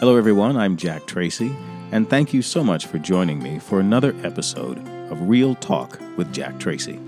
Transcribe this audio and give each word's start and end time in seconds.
Hello, 0.00 0.16
everyone. 0.16 0.56
I'm 0.56 0.76
Jack 0.76 1.06
Tracy, 1.06 1.52
and 1.90 2.08
thank 2.08 2.32
you 2.32 2.40
so 2.40 2.62
much 2.62 2.86
for 2.86 3.00
joining 3.00 3.42
me 3.42 3.58
for 3.58 3.80
another 3.80 4.14
episode 4.22 4.78
of 5.10 5.28
Real 5.28 5.56
Talk 5.56 5.98
with 6.16 6.32
Jack 6.32 6.60
Tracy. 6.60 7.00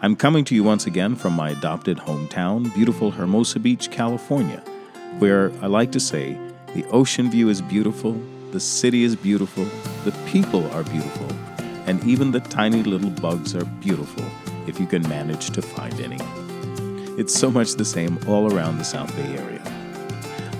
I'm 0.00 0.16
coming 0.16 0.46
to 0.46 0.54
you 0.54 0.64
once 0.64 0.86
again 0.86 1.14
from 1.14 1.34
my 1.34 1.50
adopted 1.50 1.98
hometown, 1.98 2.72
beautiful 2.72 3.10
Hermosa 3.10 3.58
Beach, 3.58 3.90
California, 3.90 4.60
where 5.18 5.52
I 5.60 5.66
like 5.66 5.92
to 5.92 6.00
say 6.00 6.38
the 6.74 6.86
ocean 6.86 7.30
view 7.30 7.50
is 7.50 7.60
beautiful, 7.60 8.18
the 8.50 8.60
city 8.60 9.04
is 9.04 9.14
beautiful, 9.14 9.66
the 10.04 10.16
people 10.26 10.70
are 10.70 10.84
beautiful, 10.84 11.30
and 11.84 12.02
even 12.04 12.30
the 12.30 12.40
tiny 12.40 12.82
little 12.82 13.10
bugs 13.10 13.54
are 13.54 13.66
beautiful 13.66 14.24
if 14.66 14.80
you 14.80 14.86
can 14.86 15.06
manage 15.06 15.50
to 15.50 15.60
find 15.60 16.00
any. 16.00 16.16
It's 17.20 17.34
so 17.34 17.50
much 17.50 17.74
the 17.74 17.84
same 17.84 18.18
all 18.26 18.50
around 18.54 18.78
the 18.78 18.84
South 18.84 19.14
Bay 19.16 19.36
area. 19.36 19.59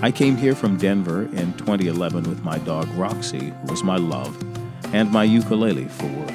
I 0.03 0.11
came 0.11 0.35
here 0.35 0.55
from 0.55 0.77
Denver 0.77 1.23
in 1.33 1.53
2011 1.53 2.23
with 2.23 2.43
my 2.43 2.57
dog 2.57 2.87
Roxy, 2.95 3.49
who 3.51 3.67
was 3.67 3.83
my 3.83 3.97
love, 3.97 4.35
and 4.95 5.11
my 5.11 5.23
ukulele 5.23 5.85
for 5.85 6.07
work. 6.07 6.33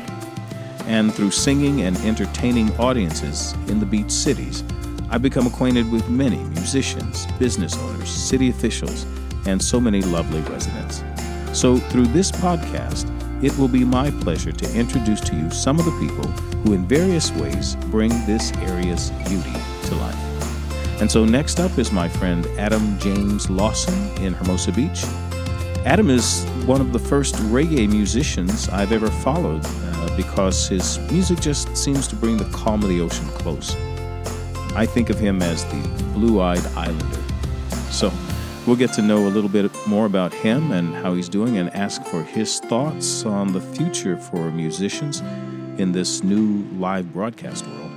And 0.86 1.12
through 1.12 1.32
singing 1.32 1.80
and 1.80 1.96
entertaining 1.98 2.70
audiences 2.78 3.54
in 3.66 3.80
the 3.80 3.87
beach 3.87 4.12
cities, 4.12 4.62
I've 5.10 5.23
become 5.23 5.48
acquainted 5.48 5.90
with 5.90 6.09
many 6.09 6.45
musicians, 6.45 7.26
business 7.40 7.76
owners, 7.76 8.09
city 8.09 8.50
officials, 8.50 9.04
and 9.46 9.60
so 9.60 9.80
many 9.80 10.01
lovely 10.01 10.42
residents. 10.42 11.02
So, 11.52 11.78
through 11.78 12.06
this 12.06 12.30
podcast, 12.30 13.10
it 13.42 13.56
will 13.59 13.68
be 13.68 13.84
my 13.84 14.12
pleasure 14.23 14.52
to 14.52 14.74
introduce 14.78 15.20
to 15.23 15.34
you 15.34 15.51
some 15.51 15.80
of 15.80 15.87
the 15.87 15.98
people 15.98 16.30
who, 16.62 16.73
in 16.73 16.87
various 16.87 17.32
ways, 17.32 17.74
bring 17.87 18.10
this 18.26 18.52
area's 18.59 19.10
beauty 19.28 19.54
to 19.87 19.95
life. 19.96 20.25
And 20.98 21.10
so 21.10 21.27
next 21.27 21.60
up 21.60 21.78
is 21.78 21.92
my 21.92 22.09
friend 22.09 22.46
Adam 22.59 22.98
James 22.98 23.50
Lawson 23.50 23.95
in 24.24 24.32
Hermosa 24.32 24.73
Beach. 24.73 25.04
Adam 25.84 26.09
is 26.09 26.45
one 26.64 26.80
of 26.80 26.92
the 26.92 26.98
first 26.98 27.34
reggae 27.34 27.87
musicians 27.88 28.68
I've 28.70 28.93
ever 28.93 29.09
followed 29.09 29.60
uh, 29.65 30.16
because 30.16 30.68
his 30.68 30.98
music 31.10 31.40
just 31.40 31.76
seems 31.76 32.09
to 32.09 32.16
bring 32.16 32.38
the 32.38 32.46
calm 32.46 32.82
of 32.82 32.88
the 32.88 33.01
ocean 33.02 33.26
close. 33.29 33.76
I 34.74 34.87
think 34.87 35.10
of 35.10 35.18
him 35.18 35.43
as 35.43 35.65
the 35.66 36.04
blue 36.15 36.40
eyed 36.40 36.65
islander. 36.68 37.23
So 37.90 38.10
we'll 38.66 38.76
get 38.76 38.92
to 38.95 39.02
know 39.02 39.26
a 39.26 39.29
little 39.29 39.51
bit 39.51 39.70
more 39.87 40.07
about 40.07 40.32
him 40.32 40.73
and 40.73 40.95
how 40.95 41.13
he's 41.13 41.29
doing 41.29 41.59
and 41.59 41.73
ask 41.74 42.02
for 42.04 42.23
his 42.23 42.59
thoughts 42.59 43.24
on 43.26 43.52
the 43.52 43.60
future 43.60 44.16
for 44.16 44.51
musicians 44.51 45.20
in 45.79 45.92
this 45.92 46.24
new 46.24 46.65
live 46.79 47.13
broadcast 47.13 47.66
world, 47.66 47.92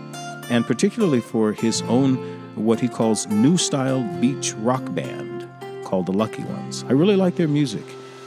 and 0.49 0.65
particularly 0.65 1.21
for 1.21 1.53
his 1.53 1.81
own 1.83 2.38
what 2.59 2.79
he 2.79 2.87
calls 2.87 3.27
new 3.27 3.57
style 3.57 4.03
beach 4.19 4.53
rock 4.55 4.83
band 4.93 5.47
called 5.85 6.05
the 6.05 6.11
Lucky 6.11 6.43
Ones. 6.43 6.83
I 6.87 6.91
really 6.91 7.15
like 7.15 7.35
their 7.35 7.47
music. 7.47 7.83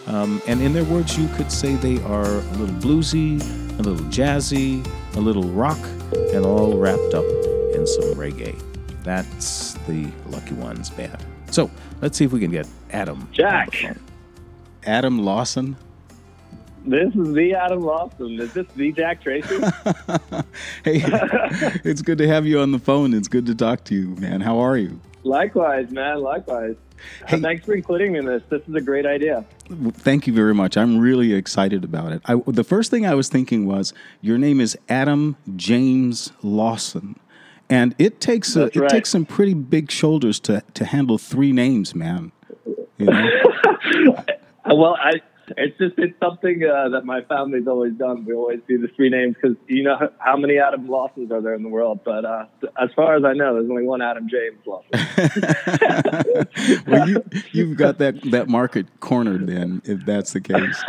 Um, 0.06 0.42
and 0.48 0.60
in 0.60 0.72
their 0.72 0.84
words, 0.84 1.16
you 1.16 1.28
could 1.36 1.52
say 1.52 1.76
they 1.76 2.02
are 2.02 2.24
a 2.24 2.54
little 2.56 2.74
bluesy, 2.76 3.40
a 3.78 3.82
little 3.82 4.04
jazzy, 4.06 4.84
a 5.14 5.20
little 5.20 5.44
rock, 5.44 5.78
and 6.34 6.44
all 6.44 6.76
wrapped 6.76 7.14
up 7.14 7.24
in 7.74 7.86
some 7.86 8.14
reggae. 8.14 8.60
That's 9.04 9.74
the 9.86 10.08
Lucky 10.26 10.54
Ones 10.54 10.90
band. 10.90 11.18
So 11.50 11.70
let's 12.00 12.16
see 12.18 12.24
if 12.24 12.32
we 12.32 12.40
can 12.40 12.50
get 12.50 12.66
Adam. 12.90 13.28
Jack. 13.32 13.96
Adam 14.84 15.24
Lawson. 15.24 15.76
This 16.84 17.14
is 17.14 17.32
the 17.32 17.54
Adam 17.54 17.80
Lawson. 17.80 18.40
Is 18.40 18.52
this 18.54 18.66
the 18.74 18.92
Jack 18.92 19.22
Tracy? 19.22 19.58
hey, 20.84 21.02
it's 21.84 22.02
good 22.02 22.18
to 22.18 22.26
have 22.26 22.44
you 22.44 22.60
on 22.60 22.72
the 22.72 22.78
phone. 22.78 23.14
It's 23.14 23.28
good 23.28 23.46
to 23.46 23.54
talk 23.54 23.84
to 23.84 23.94
you, 23.94 24.08
man. 24.16 24.40
How 24.40 24.58
are 24.58 24.76
you? 24.76 25.00
Likewise, 25.22 25.90
man. 25.92 26.20
Likewise. 26.20 26.74
Hey, 27.28 27.40
thanks 27.40 27.64
for 27.64 27.74
including 27.74 28.12
me 28.12 28.18
in 28.18 28.26
this. 28.26 28.42
This 28.48 28.62
is 28.68 28.74
a 28.74 28.80
great 28.80 29.06
idea. 29.06 29.44
Thank 29.92 30.26
you 30.26 30.32
very 30.32 30.54
much. 30.54 30.76
I'm 30.76 30.98
really 30.98 31.34
excited 31.34 31.84
about 31.84 32.12
it. 32.12 32.22
I, 32.24 32.36
the 32.46 32.64
first 32.64 32.90
thing 32.90 33.06
I 33.06 33.14
was 33.14 33.28
thinking 33.28 33.66
was 33.66 33.92
your 34.20 34.38
name 34.38 34.60
is 34.60 34.76
Adam 34.88 35.36
James 35.54 36.32
Lawson, 36.42 37.18
and 37.70 37.94
it 37.98 38.20
takes 38.20 38.56
a, 38.56 38.64
it 38.66 38.88
takes 38.88 39.10
some 39.10 39.24
pretty 39.24 39.54
big 39.54 39.90
shoulders 39.90 40.40
to 40.40 40.62
to 40.74 40.84
handle 40.84 41.18
three 41.18 41.52
names, 41.52 41.94
man. 41.94 42.32
You 42.98 43.06
know? 43.06 43.28
well, 44.66 44.96
I 45.00 45.20
it's 45.56 45.76
just 45.78 45.94
it's 45.98 46.18
something 46.20 46.62
uh, 46.64 46.88
that 46.90 47.04
my 47.04 47.22
family's 47.22 47.66
always 47.66 47.94
done. 47.94 48.24
We 48.24 48.34
always 48.34 48.60
do 48.68 48.78
the 48.78 48.88
three 48.88 49.10
names 49.10 49.36
because 49.40 49.56
you 49.66 49.82
know 49.82 49.96
how 50.18 50.36
many 50.36 50.58
Adam 50.58 50.88
Lawsons 50.88 51.30
are 51.30 51.40
there 51.40 51.54
in 51.54 51.62
the 51.62 51.68
world. 51.68 52.00
But 52.04 52.24
uh, 52.24 52.46
as 52.80 52.90
far 52.94 53.16
as 53.16 53.24
I 53.24 53.32
know, 53.32 53.54
there's 53.54 53.70
only 53.70 53.84
one 53.84 54.02
Adam 54.02 54.28
James 54.28 54.58
Lawson. 54.66 54.90
well, 56.86 57.08
you 57.08 57.24
you've 57.52 57.76
got 57.76 57.98
that 57.98 58.20
that 58.30 58.48
market 58.48 58.86
cornered 59.00 59.46
then, 59.46 59.82
if 59.84 60.04
that's 60.04 60.32
the 60.32 60.40
case. 60.40 60.82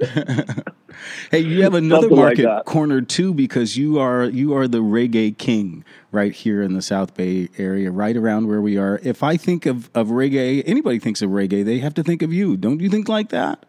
hey, 1.30 1.40
you 1.40 1.62
have 1.62 1.74
another 1.74 2.02
Something 2.02 2.18
market 2.18 2.44
like 2.44 2.64
cornered 2.64 3.08
too 3.08 3.34
because 3.34 3.76
you 3.76 3.98
are 3.98 4.24
you 4.24 4.54
are 4.54 4.66
the 4.68 4.82
reggae 4.82 5.36
king 5.36 5.84
right 6.12 6.32
here 6.32 6.62
in 6.62 6.74
the 6.74 6.82
South 6.82 7.14
Bay 7.14 7.48
area, 7.58 7.90
right 7.90 8.16
around 8.16 8.48
where 8.48 8.60
we 8.60 8.76
are. 8.76 9.00
If 9.02 9.22
I 9.22 9.36
think 9.36 9.66
of, 9.66 9.90
of 9.94 10.08
reggae, 10.08 10.62
anybody 10.66 10.98
thinks 10.98 11.22
of 11.22 11.30
reggae, 11.30 11.64
they 11.64 11.78
have 11.78 11.94
to 11.94 12.02
think 12.02 12.22
of 12.22 12.32
you. 12.32 12.56
Don't 12.56 12.80
you 12.80 12.88
think 12.88 13.08
like 13.08 13.28
that? 13.30 13.64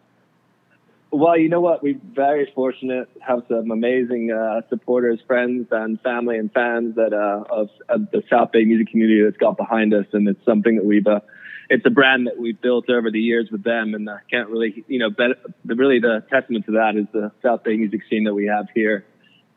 Well, 1.14 1.36
you 1.36 1.50
know 1.50 1.60
what? 1.60 1.82
We're 1.82 2.00
very 2.14 2.50
fortunate 2.54 3.06
have 3.20 3.42
some 3.46 3.70
amazing 3.70 4.32
uh, 4.32 4.62
supporters, 4.70 5.20
friends, 5.26 5.68
and 5.70 6.00
family 6.00 6.38
and 6.38 6.50
fans 6.50 6.96
that 6.96 7.12
uh, 7.12 7.44
of, 7.54 7.68
of, 7.90 8.10
the 8.10 8.22
South 8.30 8.52
Bay 8.52 8.64
music 8.64 8.88
community 8.88 9.22
that's 9.22 9.36
got 9.36 9.58
behind 9.58 9.92
us, 9.92 10.06
and 10.14 10.26
it's 10.26 10.42
something 10.44 10.76
that 10.76 10.84
we've. 10.84 11.06
Uh, 11.06 11.20
it's 11.68 11.84
a 11.84 11.90
brand 11.90 12.26
that 12.26 12.38
we've 12.38 12.60
built 12.60 12.88
over 12.88 13.10
the 13.10 13.20
years 13.20 13.50
with 13.50 13.62
them, 13.62 13.94
and 13.94 14.08
I 14.08 14.18
can't 14.30 14.48
really, 14.48 14.84
you 14.88 14.98
know, 14.98 15.10
bet, 15.10 15.30
really 15.64 16.00
the 16.00 16.24
testament 16.30 16.66
to 16.66 16.72
that 16.72 16.96
is 16.96 17.06
the 17.12 17.30
South 17.42 17.62
Bay 17.62 17.76
music 17.76 18.00
scene 18.08 18.24
that 18.24 18.34
we 18.34 18.46
have 18.46 18.66
here, 18.74 19.04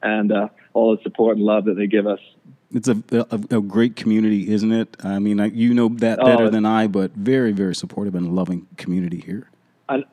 and 0.03 0.33
uh, 0.33 0.49
all 0.73 0.95
the 0.95 1.01
support 1.03 1.37
and 1.37 1.45
love 1.45 1.65
that 1.65 1.75
they 1.75 1.87
give 1.87 2.05
us. 2.05 2.19
It's 2.71 2.89
a, 2.89 3.01
a, 3.11 3.57
a 3.57 3.61
great 3.61 3.95
community, 3.95 4.51
isn't 4.51 4.73
it? 4.73 4.97
I 5.03 5.19
mean, 5.19 5.39
I, 5.39 5.45
you 5.45 5.73
know 5.73 5.87
that 5.87 6.19
better 6.19 6.45
oh, 6.45 6.49
than 6.49 6.65
I, 6.65 6.87
but 6.87 7.11
very, 7.11 7.53
very 7.53 7.75
supportive 7.75 8.13
and 8.13 8.35
loving 8.35 8.67
community 8.75 9.21
here. 9.21 9.49
And 9.87 10.03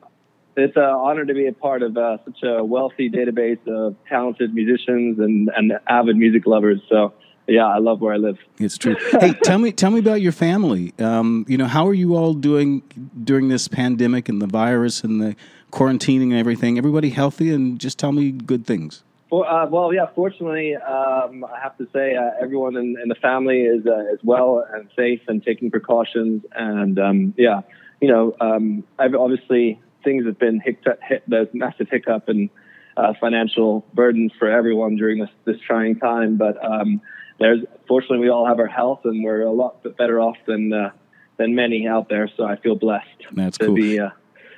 it's 0.55 0.75
an 0.75 0.83
honor 0.83 1.25
to 1.25 1.33
be 1.33 1.47
a 1.47 1.53
part 1.53 1.83
of 1.83 1.97
uh, 1.97 2.17
such 2.25 2.43
a 2.43 2.63
wealthy 2.63 3.09
database 3.09 3.65
of 3.67 3.95
talented 4.07 4.53
musicians 4.53 5.19
and, 5.19 5.49
and 5.55 5.73
avid 5.87 6.17
music 6.17 6.45
lovers. 6.45 6.81
So 6.89 7.13
yeah, 7.47 7.65
I 7.65 7.79
love 7.79 7.99
where 7.99 8.13
I 8.13 8.17
live. 8.17 8.37
It's 8.59 8.77
true. 8.77 8.95
hey, 9.19 9.33
tell 9.43 9.57
me, 9.57 9.71
tell 9.71 9.91
me 9.91 9.99
about 9.99 10.21
your 10.21 10.31
family. 10.31 10.93
Um, 10.99 11.45
you 11.47 11.57
know, 11.57 11.65
how 11.65 11.87
are 11.87 11.93
you 11.93 12.15
all 12.15 12.33
doing 12.33 12.83
during 13.23 13.49
this 13.49 13.67
pandemic 13.67 14.29
and 14.29 14.41
the 14.41 14.47
virus 14.47 15.03
and 15.03 15.21
the 15.21 15.35
quarantining 15.71 16.31
and 16.31 16.35
everything? 16.35 16.77
Everybody 16.77 17.09
healthy? 17.09 17.53
And 17.53 17.79
just 17.79 17.99
tell 17.99 18.11
me 18.11 18.31
good 18.31 18.65
things. 18.65 19.03
Well, 19.29 19.45
uh, 19.45 19.65
well 19.65 19.93
yeah. 19.93 20.05
Fortunately, 20.15 20.75
um, 20.75 21.43
I 21.43 21.59
have 21.61 21.77
to 21.79 21.87
say 21.91 22.15
uh, 22.15 22.31
everyone 22.39 22.77
in, 22.77 22.95
in, 23.01 23.09
the 23.09 23.15
family 23.15 23.61
is 23.61 23.85
uh, 23.85 24.13
is 24.13 24.19
well 24.23 24.65
and 24.73 24.87
safe 24.95 25.21
and 25.27 25.43
taking 25.43 25.71
precautions. 25.71 26.43
And 26.53 26.99
um, 26.99 27.33
yeah, 27.35 27.61
you 27.99 28.09
know, 28.09 28.35
um, 28.39 28.83
I've 28.99 29.15
obviously 29.15 29.81
things 30.03 30.25
have 30.25 30.39
been 30.39 30.59
hit, 30.59 30.83
hit 31.07 31.23
there's 31.27 31.47
massive 31.53 31.87
hiccup 31.89 32.29
and 32.29 32.49
uh, 32.97 33.13
financial 33.19 33.85
burdens 33.93 34.31
for 34.37 34.49
everyone 34.49 34.95
during 34.95 35.19
this 35.19 35.29
this 35.45 35.57
trying 35.65 35.99
time. 35.99 36.37
But 36.37 36.63
um, 36.63 37.01
there's 37.39 37.59
fortunately 37.87 38.19
we 38.19 38.29
all 38.29 38.45
have 38.45 38.59
our 38.59 38.67
health 38.67 39.01
and 39.05 39.23
we're 39.23 39.41
a 39.41 39.51
lot 39.51 39.83
better 39.97 40.19
off 40.19 40.37
than 40.45 40.71
uh, 40.73 40.91
than 41.37 41.55
many 41.55 41.87
out 41.87 42.09
there. 42.09 42.29
So 42.37 42.45
I 42.45 42.57
feel 42.57 42.75
blessed 42.75 43.07
That's 43.31 43.57
to 43.57 43.67
cool. 43.67 43.75
be 43.75 43.99
uh, 43.99 44.09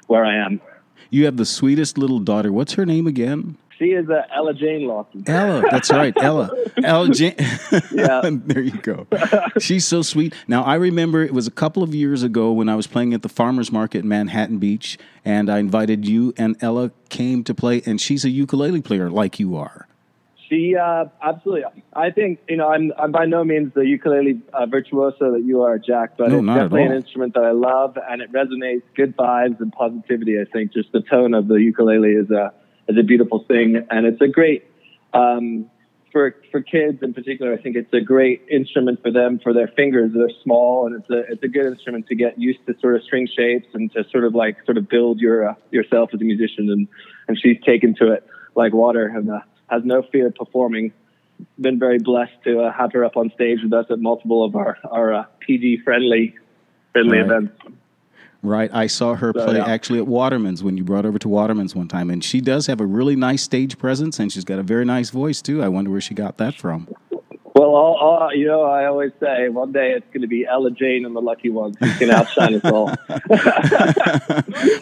where 0.08 0.26
I 0.26 0.36
am. 0.36 0.62
You 1.10 1.26
have 1.26 1.38
the 1.38 1.46
sweetest 1.46 1.98
little 1.98 2.20
daughter. 2.20 2.52
What's 2.52 2.74
her 2.74 2.86
name 2.86 3.08
again? 3.08 3.58
She 3.78 3.86
is 3.86 4.10
uh, 4.10 4.22
Ella 4.34 4.54
Jane 4.54 4.88
Lawson. 4.88 5.24
Ella, 5.28 5.64
that's 5.70 5.92
right, 5.92 6.14
Ella. 6.22 6.50
Ella 6.84 7.10
Jane. 7.10 7.36
yeah, 7.92 8.22
there 8.32 8.62
you 8.62 8.78
go. 8.82 9.06
She's 9.60 9.86
so 9.86 10.02
sweet. 10.02 10.34
Now 10.48 10.64
I 10.64 10.76
remember 10.76 11.24
it 11.24 11.34
was 11.34 11.46
a 11.46 11.52
couple 11.52 11.84
of 11.84 11.94
years 11.94 12.24
ago 12.24 12.54
when 12.54 12.70
I 12.70 12.76
was 12.76 12.88
playing 12.88 13.14
at 13.14 13.22
the 13.22 13.30
farmers 13.30 13.72
market 13.72 14.00
in 14.00 14.08
Manhattan 14.08 14.60
Beach, 14.60 14.98
and 15.26 15.50
I 15.50 15.60
invited 15.60 16.08
you 16.08 16.34
and 16.38 16.56
Ella 16.62 16.92
came 17.10 17.44
to 17.44 17.54
play, 17.54 17.82
and 17.86 18.00
she's 18.00 18.24
a 18.24 18.30
ukulele 18.30 18.82
player 18.82 19.10
like 19.10 19.40
you 19.40 19.58
are. 19.58 19.88
She 20.50 20.76
uh, 20.76 21.06
absolutely. 21.22 21.64
I 21.94 22.12
think 22.12 22.40
you 22.48 22.58
know 22.58 22.70
I'm, 22.70 22.94
I'm 22.98 23.12
by 23.12 23.26
no 23.26 23.44
means 23.44 23.74
the 23.74 23.86
ukulele 23.86 24.42
uh, 24.54 24.68
virtuoso 24.68 25.34
that 25.34 25.44
you 25.44 25.64
are, 25.64 25.80
Jack, 25.80 26.18
but 26.18 26.30
no, 26.30 26.38
it's 26.38 26.48
definitely 26.48 26.84
an 26.84 26.92
instrument 26.94 27.34
that 27.34 27.44
I 27.44 27.52
love, 27.52 27.98
and 28.10 28.22
it 28.22 28.32
resonates 28.32 28.84
good 28.96 29.18
vibes 29.18 29.60
and 29.60 29.74
positivity. 29.74 30.40
I 30.40 30.46
think 30.46 30.72
just 30.72 30.92
the 30.92 31.02
tone 31.02 31.34
of 31.34 31.48
the 31.48 31.56
ukulele 31.56 32.12
is 32.12 32.30
a 32.30 32.54
is 32.88 32.98
a 32.98 33.04
beautiful 33.04 33.44
thing, 33.48 33.86
and 33.90 34.06
it's 34.06 34.22
a 34.22 34.28
great 34.28 34.66
um, 35.14 35.70
for 36.12 36.36
for 36.50 36.62
kids 36.62 37.04
in 37.04 37.14
particular. 37.14 37.54
I 37.54 37.58
think 37.58 37.76
it's 37.76 37.94
a 37.94 38.00
great 38.00 38.44
instrument 38.50 39.02
for 39.02 39.12
them 39.12 39.40
for 39.44 39.54
their 39.54 39.68
fingers. 39.68 40.12
They're 40.14 40.30
small, 40.44 40.88
and 40.88 40.96
it's 40.96 41.10
a 41.10 41.32
it's 41.34 41.44
a 41.44 41.48
good 41.48 41.66
instrument 41.66 42.08
to 42.08 42.16
get 42.16 42.40
used 42.40 42.66
to 42.68 42.76
sort 42.80 42.96
of 42.96 43.04
string 43.04 43.28
shapes 43.28 43.68
and 43.74 43.92
to 43.94 44.06
sort 44.12 44.24
of 44.24 44.34
like 44.34 44.58
sort 44.66 44.78
of 44.78 44.88
build 44.88 45.20
your 45.20 45.50
uh, 45.50 45.56
yourself 45.72 46.12
as 46.14 46.22
a 46.22 46.24
musician. 46.24 46.70
And 46.70 46.88
and 47.28 47.38
she's 47.38 47.58
taken 47.66 47.96
to 47.96 48.14
it 48.14 48.26
like 48.56 48.74
water 48.74 49.08
and 49.08 49.30
uh, 49.30 49.40
has 49.70 49.84
no 49.84 50.04
fear 50.04 50.28
of 50.28 50.36
performing. 50.36 50.94
Been 51.60 51.80
very 51.80 52.00
blessed 52.00 52.44
to 52.46 52.62
uh, 52.62 52.72
have 52.72 52.94
her 52.94 53.04
up 53.04 53.18
on 53.18 53.30
stage 53.36 53.60
with 53.62 53.74
us 53.74 53.88
at 53.90 54.00
multiple 54.00 54.46
of 54.46 54.56
our 54.56 54.78
our 54.90 55.14
uh, 55.14 55.26
PG 55.42 55.82
friendly 55.84 56.36
friendly 56.94 57.18
right. 57.18 57.26
events. 57.26 57.52
Right. 58.46 58.70
I 58.74 58.88
saw 58.88 59.16
her 59.16 59.34
play 59.34 59.58
yeah. 59.58 59.66
actually 59.66 60.00
at 60.00 60.08
Waterman's 60.08 60.64
when 60.64 60.78
you 60.78 60.84
brought 60.84 61.06
over 61.06 61.18
to 61.20 61.28
Waterman's 61.28 61.76
one 61.76 61.88
time. 61.88 62.10
And 62.10 62.24
she 62.24 62.42
does 62.42 62.68
have 62.68 62.80
a 62.80 62.86
really 62.86 63.16
nice 63.16 63.44
stage 63.44 63.78
presence 63.78 64.20
and 64.20 64.32
she's 64.32 64.46
got 64.46 64.60
a 64.60 64.64
very 64.64 64.86
nice 64.86 65.10
voice 65.10 65.42
too. 65.42 65.64
I 65.64 65.68
wonder 65.68 65.90
where 65.90 66.02
she 66.02 66.14
got 66.14 66.38
that 66.38 66.56
from. 66.56 66.88
Well, 67.56 67.70
all, 67.70 67.96
all, 67.96 68.36
you 68.36 68.48
know, 68.48 68.64
I 68.64 68.86
always 68.86 69.14
say 69.22 69.48
one 69.48 69.72
day 69.72 69.94
it's 69.94 70.06
going 70.08 70.24
to 70.24 70.28
be 70.28 70.46
Ella 70.46 70.72
Jane 70.72 71.06
and 71.06 71.16
the 71.16 71.22
Lucky 71.22 71.50
Ones 71.50 71.78
who 71.80 71.90
can 71.94 72.12
outshine 72.12 72.56
us 72.56 72.66
all. 72.66 72.88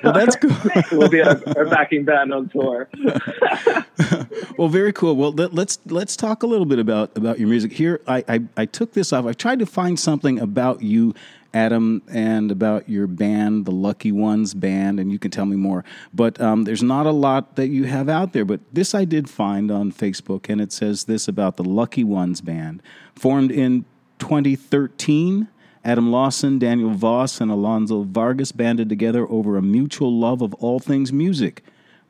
well, 0.03 0.11
that's 0.11 0.35
cool. 0.37 0.57
we'll 0.91 1.07
be 1.07 1.21
our, 1.21 1.39
our 1.55 1.65
backing 1.65 2.03
band 2.03 2.33
on 2.33 2.49
tour. 2.49 2.89
well, 4.57 4.69
very 4.69 4.91
cool. 4.91 5.15
Well, 5.15 5.33
let, 5.33 5.51
us 5.51 5.55
let's, 5.55 5.79
let's 5.85 6.15
talk 6.15 6.41
a 6.41 6.47
little 6.47 6.65
bit 6.65 6.79
about 6.79 7.15
about 7.15 7.37
your 7.37 7.47
music. 7.47 7.73
Here, 7.73 8.01
I, 8.07 8.23
I 8.27 8.41
I 8.57 8.65
took 8.65 8.93
this 8.93 9.13
off. 9.13 9.27
I 9.27 9.33
tried 9.33 9.59
to 9.59 9.67
find 9.67 9.99
something 9.99 10.39
about 10.39 10.81
you 10.81 11.13
Adam, 11.53 12.01
and 12.07 12.51
about 12.51 12.89
your 12.89 13.05
band, 13.05 13.65
the 13.65 13.71
Lucky 13.71 14.11
Ones 14.11 14.53
band, 14.53 14.99
and 14.99 15.11
you 15.11 15.19
can 15.19 15.29
tell 15.29 15.45
me 15.45 15.55
more. 15.55 15.85
But 16.13 16.41
um, 16.41 16.63
there's 16.63 16.81
not 16.81 17.05
a 17.05 17.11
lot 17.11 17.55
that 17.55 17.67
you 17.67 17.83
have 17.85 18.09
out 18.09 18.33
there. 18.33 18.45
But 18.45 18.61
this 18.71 18.95
I 18.95 19.05
did 19.05 19.29
find 19.29 19.69
on 19.69 19.91
Facebook, 19.91 20.49
and 20.49 20.59
it 20.59 20.71
says 20.71 21.05
this 21.05 21.27
about 21.27 21.57
the 21.57 21.63
Lucky 21.63 22.03
Ones 22.03 22.41
band, 22.41 22.81
formed 23.15 23.51
in 23.51 23.85
2013. 24.19 25.47
Adam 25.85 26.11
Lawson, 26.11 26.59
Daniel 26.59 26.91
Voss, 26.91 27.41
and 27.41 27.51
Alonzo 27.51 28.03
Vargas 28.03 28.53
banded 28.53 28.87
together 28.87 29.29
over 29.29 29.57
a 29.57 29.61
mutual 29.61 30.17
love 30.17 30.41
of 30.41 30.53
all 30.55 30.79
things 30.79 31.11
music 31.11 31.61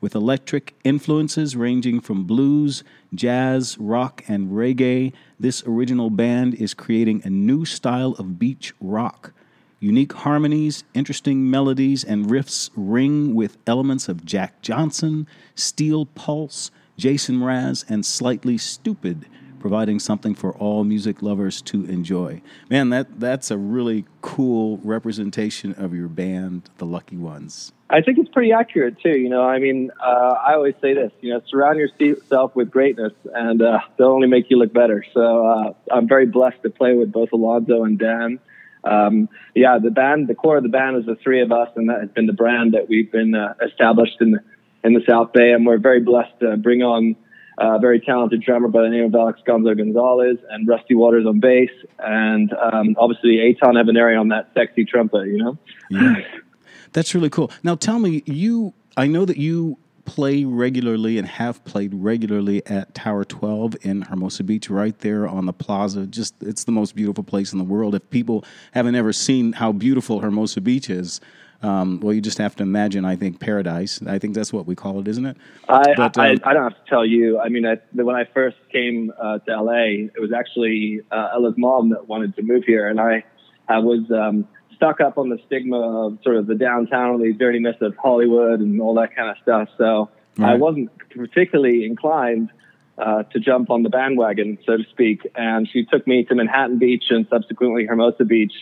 with 0.04 0.14
electric 0.14 0.74
influences 0.84 1.56
ranging 1.56 1.98
from 1.98 2.24
blues, 2.24 2.84
jazz, 3.14 3.78
rock, 3.78 4.22
and 4.28 4.50
reggae. 4.50 5.10
This 5.40 5.64
original 5.66 6.10
band 6.10 6.52
is 6.56 6.74
creating 6.74 7.22
a 7.24 7.30
new 7.30 7.64
style 7.64 8.12
of 8.18 8.38
beach 8.38 8.74
rock. 8.82 9.32
Unique 9.80 10.12
harmonies, 10.12 10.84
interesting 10.92 11.48
melodies, 11.48 12.04
and 12.04 12.26
riffs 12.26 12.68
ring 12.76 13.34
with 13.34 13.56
elements 13.66 14.06
of 14.06 14.26
Jack 14.26 14.60
Johnson, 14.60 15.26
Steel 15.54 16.04
Pulse, 16.04 16.70
Jason 16.98 17.36
Mraz, 17.38 17.82
and 17.88 18.04
Slightly 18.04 18.58
Stoopid 18.58 19.24
providing 19.64 19.98
something 19.98 20.34
for 20.34 20.52
all 20.56 20.84
music 20.84 21.22
lovers 21.22 21.62
to 21.62 21.86
enjoy. 21.86 22.42
Man, 22.68 22.90
that 22.90 23.18
that's 23.18 23.50
a 23.50 23.56
really 23.56 24.04
cool 24.20 24.78
representation 24.84 25.72
of 25.72 25.94
your 25.94 26.06
band, 26.06 26.68
the 26.76 26.84
Lucky 26.84 27.16
Ones. 27.16 27.72
I 27.88 28.02
think 28.02 28.18
it's 28.18 28.28
pretty 28.28 28.52
accurate 28.52 29.00
too. 29.00 29.18
You 29.18 29.30
know, 29.30 29.42
I 29.42 29.58
mean, 29.60 29.90
uh, 30.02 30.34
I 30.48 30.52
always 30.52 30.74
say 30.82 30.92
this. 30.92 31.12
You 31.22 31.32
know, 31.32 31.40
surround 31.48 31.78
yourself 31.78 32.54
with 32.54 32.70
greatness, 32.70 33.14
and 33.32 33.62
uh, 33.62 33.78
they'll 33.96 34.08
only 34.08 34.28
make 34.28 34.50
you 34.50 34.58
look 34.58 34.74
better. 34.74 35.02
So 35.14 35.46
uh, 35.46 35.72
I'm 35.90 36.06
very 36.06 36.26
blessed 36.26 36.62
to 36.64 36.68
play 36.68 36.92
with 36.92 37.10
both 37.10 37.32
Alonso 37.32 37.84
and 37.84 37.98
Dan. 37.98 38.40
Um, 38.84 39.30
yeah, 39.54 39.78
the 39.82 39.90
band, 39.90 40.28
the 40.28 40.34
core 40.34 40.58
of 40.58 40.62
the 40.62 40.68
band 40.68 40.98
is 40.98 41.06
the 41.06 41.16
three 41.16 41.40
of 41.40 41.50
us, 41.52 41.70
and 41.74 41.88
that 41.88 42.02
has 42.02 42.10
been 42.10 42.26
the 42.26 42.34
brand 42.34 42.74
that 42.74 42.90
we've 42.90 43.10
been 43.10 43.34
uh, 43.34 43.54
established 43.66 44.20
in 44.20 44.32
the 44.32 44.40
in 44.84 44.92
the 44.92 45.00
South 45.08 45.32
Bay, 45.32 45.52
and 45.52 45.64
we're 45.64 45.78
very 45.78 46.00
blessed 46.00 46.38
to 46.40 46.58
bring 46.58 46.82
on 46.82 47.16
a 47.58 47.78
very 47.78 48.00
talented 48.00 48.42
drummer 48.42 48.68
by 48.68 48.82
the 48.82 48.88
name 48.88 49.04
of 49.04 49.14
Alex 49.14 49.40
Gonzo 49.46 49.76
Gonzalez 49.76 50.38
and 50.50 50.66
Rusty 50.66 50.94
Waters 50.94 51.26
on 51.26 51.40
bass, 51.40 51.70
and 51.98 52.52
um, 52.52 52.96
obviously 52.98 53.36
Eitan 53.36 53.74
Evaneri 53.74 54.18
on 54.18 54.28
that 54.28 54.50
sexy 54.54 54.84
trumpet. 54.84 55.26
You 55.26 55.38
know, 55.38 55.58
yeah, 55.90 56.16
that's 56.92 57.14
really 57.14 57.30
cool. 57.30 57.50
Now 57.62 57.74
tell 57.74 57.98
me, 57.98 58.22
you 58.26 58.74
I 58.96 59.06
know 59.06 59.24
that 59.24 59.36
you 59.36 59.78
play 60.04 60.44
regularly 60.44 61.18
and 61.18 61.26
have 61.26 61.64
played 61.64 61.94
regularly 61.94 62.64
at 62.66 62.94
Tower 62.94 63.24
12 63.24 63.76
in 63.82 64.02
Hermosa 64.02 64.44
Beach, 64.44 64.68
right 64.68 64.98
there 64.98 65.26
on 65.26 65.46
the 65.46 65.52
plaza. 65.52 66.06
Just 66.06 66.34
it's 66.42 66.64
the 66.64 66.72
most 66.72 66.94
beautiful 66.94 67.24
place 67.24 67.52
in 67.52 67.58
the 67.58 67.64
world. 67.64 67.94
If 67.94 68.08
people 68.10 68.44
haven't 68.72 68.94
ever 68.94 69.12
seen 69.12 69.52
how 69.52 69.72
beautiful 69.72 70.20
Hermosa 70.20 70.60
Beach 70.60 70.90
is, 70.90 71.20
um, 71.62 72.00
well, 72.00 72.12
you 72.12 72.20
just 72.20 72.38
have 72.38 72.54
to 72.56 72.62
imagine. 72.62 73.04
I 73.04 73.16
think 73.16 73.40
paradise. 73.40 74.00
I 74.06 74.18
think 74.18 74.34
that's 74.34 74.52
what 74.52 74.66
we 74.66 74.74
call 74.74 75.00
it, 75.00 75.08
isn't 75.08 75.24
it? 75.24 75.36
I 75.68 75.94
but, 75.96 76.18
um, 76.18 76.24
I, 76.24 76.30
I, 76.44 76.52
don't 76.52 76.64
have 76.64 76.84
to 76.84 76.90
tell 76.90 77.06
you. 77.06 77.38
I 77.38 77.48
mean, 77.48 77.64
I, 77.66 77.78
when 77.92 78.14
I 78.14 78.24
first 78.24 78.56
came 78.70 79.12
uh, 79.18 79.38
to 79.38 79.62
LA, 79.62 80.08
it 80.14 80.20
was 80.20 80.32
actually 80.32 81.00
uh, 81.10 81.30
Ella's 81.32 81.54
mom 81.56 81.90
that 81.90 82.06
wanted 82.06 82.36
to 82.36 82.42
move 82.42 82.64
here, 82.64 82.88
and 82.88 83.00
I, 83.00 83.24
I 83.68 83.78
was 83.78 84.10
um, 84.10 84.46
stuck 84.74 85.00
up 85.00 85.16
on 85.16 85.30
the 85.30 85.38
stigma 85.46 86.06
of 86.06 86.18
sort 86.22 86.36
of 86.36 86.46
the 86.46 86.54
downtown, 86.54 87.22
the 87.22 87.32
dirtiness 87.32 87.76
of 87.80 87.96
Hollywood, 87.96 88.60
and 88.60 88.80
all 88.80 88.94
that 88.94 89.16
kind 89.16 89.30
of 89.30 89.36
stuff. 89.42 89.68
So 89.78 90.10
right. 90.36 90.52
I 90.52 90.54
wasn't 90.56 90.90
particularly 91.10 91.84
inclined. 91.84 92.50
Uh, 92.96 93.24
to 93.24 93.40
jump 93.40 93.70
on 93.70 93.82
the 93.82 93.88
bandwagon, 93.88 94.56
so 94.64 94.76
to 94.76 94.84
speak. 94.90 95.28
And 95.34 95.68
she 95.68 95.84
took 95.84 96.06
me 96.06 96.22
to 96.26 96.34
Manhattan 96.36 96.78
Beach 96.78 97.02
and 97.10 97.26
subsequently 97.28 97.86
Hermosa 97.86 98.24
Beach 98.24 98.52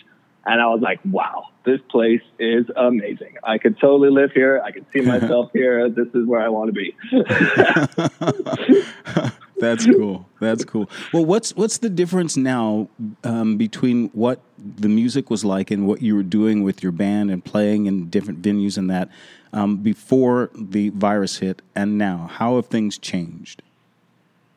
and 0.45 0.61
I 0.61 0.67
was 0.67 0.81
like, 0.81 0.99
wow, 1.05 1.47
this 1.65 1.79
place 1.89 2.21
is 2.37 2.65
amazing. 2.75 3.37
I 3.43 3.57
could 3.57 3.79
totally 3.79 4.09
live 4.09 4.31
here. 4.31 4.61
I 4.63 4.71
could 4.71 4.85
see 4.93 5.01
myself 5.01 5.51
here. 5.53 5.89
This 5.89 6.07
is 6.13 6.27
where 6.27 6.41
I 6.41 6.49
want 6.49 6.67
to 6.67 6.73
be. 6.73 6.95
That's 9.59 9.85
cool. 9.85 10.27
That's 10.41 10.65
cool. 10.65 10.89
Well, 11.13 11.23
what's 11.23 11.55
what's 11.55 11.77
the 11.77 11.89
difference 11.89 12.35
now 12.35 12.89
um, 13.23 13.55
between 13.55 14.09
what 14.09 14.41
the 14.57 14.89
music 14.89 15.29
was 15.29 15.45
like 15.45 15.71
and 15.71 15.87
what 15.87 16.01
you 16.01 16.15
were 16.15 16.23
doing 16.23 16.63
with 16.63 16.83
your 16.83 16.91
band 16.91 17.31
and 17.31 17.45
playing 17.45 17.85
in 17.85 18.09
different 18.09 18.41
venues 18.41 18.77
and 18.77 18.89
that 18.89 19.07
um, 19.53 19.77
before 19.77 20.49
the 20.53 20.89
virus 20.89 21.37
hit 21.37 21.61
and 21.75 21.97
now? 21.97 22.29
How 22.29 22.57
have 22.57 22.65
things 22.65 22.97
changed? 22.97 23.61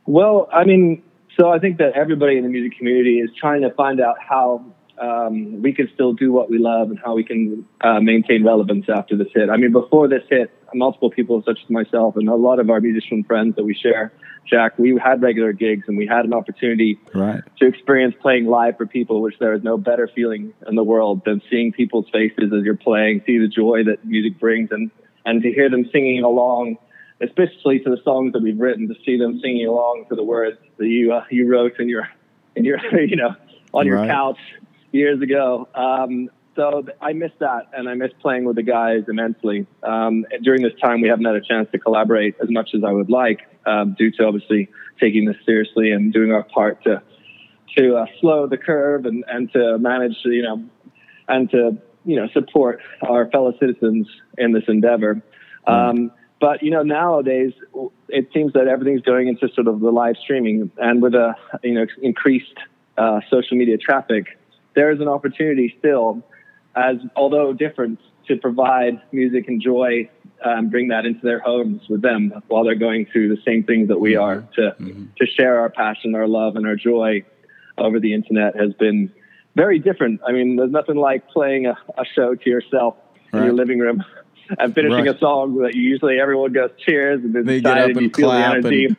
Well, 0.07 0.49
I 0.53 0.65
mean, 0.65 1.05
so 1.39 1.51
I 1.51 1.61
think 1.61 1.79
that 1.79 1.93
everybody 1.93 2.37
in 2.37 2.43
the 2.43 2.51
music 2.51 2.77
community 2.77 3.21
is 3.21 3.31
trying 3.39 3.63
to 3.63 3.71
find 3.71 4.01
out 4.01 4.17
how 4.19 4.65
um, 4.99 5.63
we 5.63 5.73
can 5.73 5.91
still 5.95 6.13
do 6.13 6.33
what 6.33 6.51
we 6.51 6.59
love 6.59 6.91
and 6.91 6.99
how 6.99 7.15
we 7.15 7.25
can 7.25 7.67
uh, 7.83 8.01
maintain 8.01 8.45
relevance 8.45 8.87
after 8.89 9.17
this 9.17 9.29
hit. 9.35 9.51
I 9.51 9.57
mean, 9.57 9.73
before 9.73 10.09
this 10.09 10.23
hit, 10.29 10.51
multiple 10.75 11.11
people, 11.11 11.43
such 11.45 11.59
as 11.63 11.71
myself 11.71 12.17
and 12.17 12.29
a 12.29 12.35
lot 12.35 12.59
of 12.59 12.71
our 12.71 12.81
musician 12.81 13.25
friends 13.25 13.57
that 13.57 13.65
we 13.65 13.75
share, 13.75 14.13
Jack, 14.49 14.79
we 14.79 14.99
had 15.03 15.23
regular 15.23 15.53
gigs 15.53 15.85
and 15.89 15.99
we 15.99 16.07
had 16.07 16.25
an 16.25 16.33
opportunity 16.33 16.99
right. 17.15 17.43
to 17.59 17.67
experience 17.67 18.15
playing 18.21 18.47
live 18.47 18.77
for 18.77 18.87
people, 18.87 19.21
which 19.21 19.39
there 19.39 19.55
is 19.55 19.63
no 19.63 19.77
better 19.77 20.09
feeling 20.15 20.55
in 20.67 20.77
the 20.77 20.85
world 20.85 21.23
than 21.25 21.43
seeing 21.51 21.73
people's 21.73 22.09
faces 22.11 22.53
as 22.57 22.65
you're 22.65 22.77
playing, 22.77 23.23
see 23.27 23.39
the 23.39 23.49
joy 23.49 23.85
that 23.85 24.05
music 24.05 24.39
brings, 24.39 24.71
and 24.71 24.91
and 25.25 25.43
to 25.43 25.53
hear 25.53 25.69
them 25.69 25.89
singing 25.93 26.23
along 26.23 26.79
especially 27.21 27.79
to 27.81 27.91
the 27.91 28.01
songs 28.05 28.33
that 28.35 28.43
we've 28.43 28.61
written, 28.61 28.89
to 28.89 28.95
see 29.05 29.17
them 29.17 29.41
singing 29.41 29.67
along 29.67 30.05
to 30.09 30.15
the 30.15 30.23
words 30.23 30.59
that 30.77 30.87
you 30.87 31.13
uh, 31.13 31.25
you 31.31 31.49
wrote 31.49 31.79
in 31.79 31.89
your 31.89 32.09
in 32.55 32.65
your 32.65 32.79
you 33.07 33.17
know 33.17 33.35
on 33.73 33.87
your 33.87 33.97
right. 33.97 34.09
couch 34.11 34.39
years 34.93 35.21
ago. 35.23 35.69
Um, 35.75 36.31
so 36.57 36.85
I 37.03 37.13
miss 37.13 37.33
that, 37.41 37.69
and 37.75 37.89
I 37.89 37.95
miss 37.95 38.13
playing 38.21 38.45
with 38.45 38.57
the 38.57 38.63
guys 38.63 39.05
immensely. 39.09 39.67
Um, 39.83 40.25
during 40.43 40.63
this 40.63 40.73
time, 40.83 41.03
we 41.03 41.09
haven't 41.09 41.27
had 41.27 41.37
a 41.37 41.43
chance 41.43 41.69
to 41.73 41.79
collaborate 41.79 42.35
as 42.43 42.49
much 42.51 42.71
as 42.75 42.83
I 42.83 42.93
would 42.93 43.11
like, 43.11 43.41
um, 43.67 43.95
due 43.99 44.11
to 44.13 44.25
obviously 44.25 44.71
taking 44.99 45.27
this 45.27 45.37
seriously 45.45 45.93
and 45.93 46.13
doing 46.13 46.33
our 46.33 46.43
part 46.43 46.83
to 46.85 47.03
to 47.77 47.97
uh, 47.97 48.07
slow 48.21 48.47
the 48.47 48.57
curve 48.57 49.05
and, 49.05 49.23
and 49.29 49.53
to 49.53 49.77
manage, 49.79 50.17
you 50.25 50.43
know, 50.43 50.65
and 51.29 51.51
to 51.51 51.77
you 52.07 52.17
know 52.17 52.27
support 52.33 52.81
our 53.07 53.31
fellow 53.31 53.53
citizens 53.61 54.09
in 54.39 54.53
this 54.53 54.65
endeavor. 54.67 55.21
Um, 55.67 56.11
but 56.41 56.63
you 56.63 56.71
know, 56.71 56.83
nowadays 56.83 57.53
it 58.09 58.29
seems 58.33 58.55
that 58.55 58.67
everything's 58.67 59.03
going 59.03 59.29
into 59.29 59.49
sort 59.55 59.67
of 59.67 59.81
the 59.81 59.91
live 59.91 60.17
streaming, 60.23 60.71
and 60.79 61.03
with 61.03 61.15
a 61.15 61.35
you 61.63 61.75
know 61.75 61.87
increased 62.03 62.57
uh, 62.97 63.21
social 63.31 63.59
media 63.59 63.77
traffic 63.77 64.39
there 64.77 64.93
is 64.93 65.01
an 65.01 65.09
opportunity 65.09 65.75
still, 65.79 66.23
as 66.77 66.97
although 67.17 67.53
different, 67.53 67.99
to 68.29 68.37
provide 68.37 69.01
music 69.11 69.49
and 69.49 69.61
joy, 69.61 70.09
um, 70.45 70.69
bring 70.69 70.89
that 70.89 71.07
into 71.07 71.21
their 71.23 71.41
homes 71.41 71.83
with 71.89 72.03
them 72.03 72.33
while 72.49 72.63
they're 72.63 72.75
going 72.75 73.07
through 73.07 73.35
the 73.35 73.43
same 73.45 73.65
things 73.65 73.89
that 73.89 73.99
we 73.99 74.13
mm-hmm. 74.13 74.23
are. 74.23 74.49
To 74.57 74.77
mm-hmm. 74.79 75.05
to 75.17 75.27
share 75.27 75.59
our 75.59 75.71
passion, 75.71 76.15
our 76.15 76.29
love, 76.29 76.55
and 76.55 76.67
our 76.67 76.77
joy 76.77 77.25
over 77.79 77.99
the 77.99 78.15
internet 78.15 78.55
has 78.57 78.73
been 78.75 79.13
very 79.57 79.79
different. 79.79 80.21
I 80.27 80.33
mean, 80.33 80.57
there's 80.57 80.71
nothing 80.71 80.97
like 80.97 81.29
playing 81.29 81.67
a, 81.67 81.77
a 81.99 82.05
show 82.05 82.35
to 82.35 82.51
yourself 82.51 82.97
right. 83.33 83.41
in 83.41 83.45
your 83.47 83.55
living 83.55 83.79
room 83.79 84.05
and 84.59 84.75
finishing 84.75 85.07
right. 85.07 85.17
a 85.17 85.19
song 85.19 85.57
that 85.63 85.75
you 85.75 85.83
usually 85.83 86.21
everyone 86.21 86.53
goes 86.53 86.71
cheers 86.79 87.25
and 87.25 87.35
then 87.35 87.47
they 87.47 87.61
get 87.61 87.79
up 87.79 87.89
and, 87.89 87.97
and 87.97 88.13
clap 88.13 88.65
and 88.65 88.97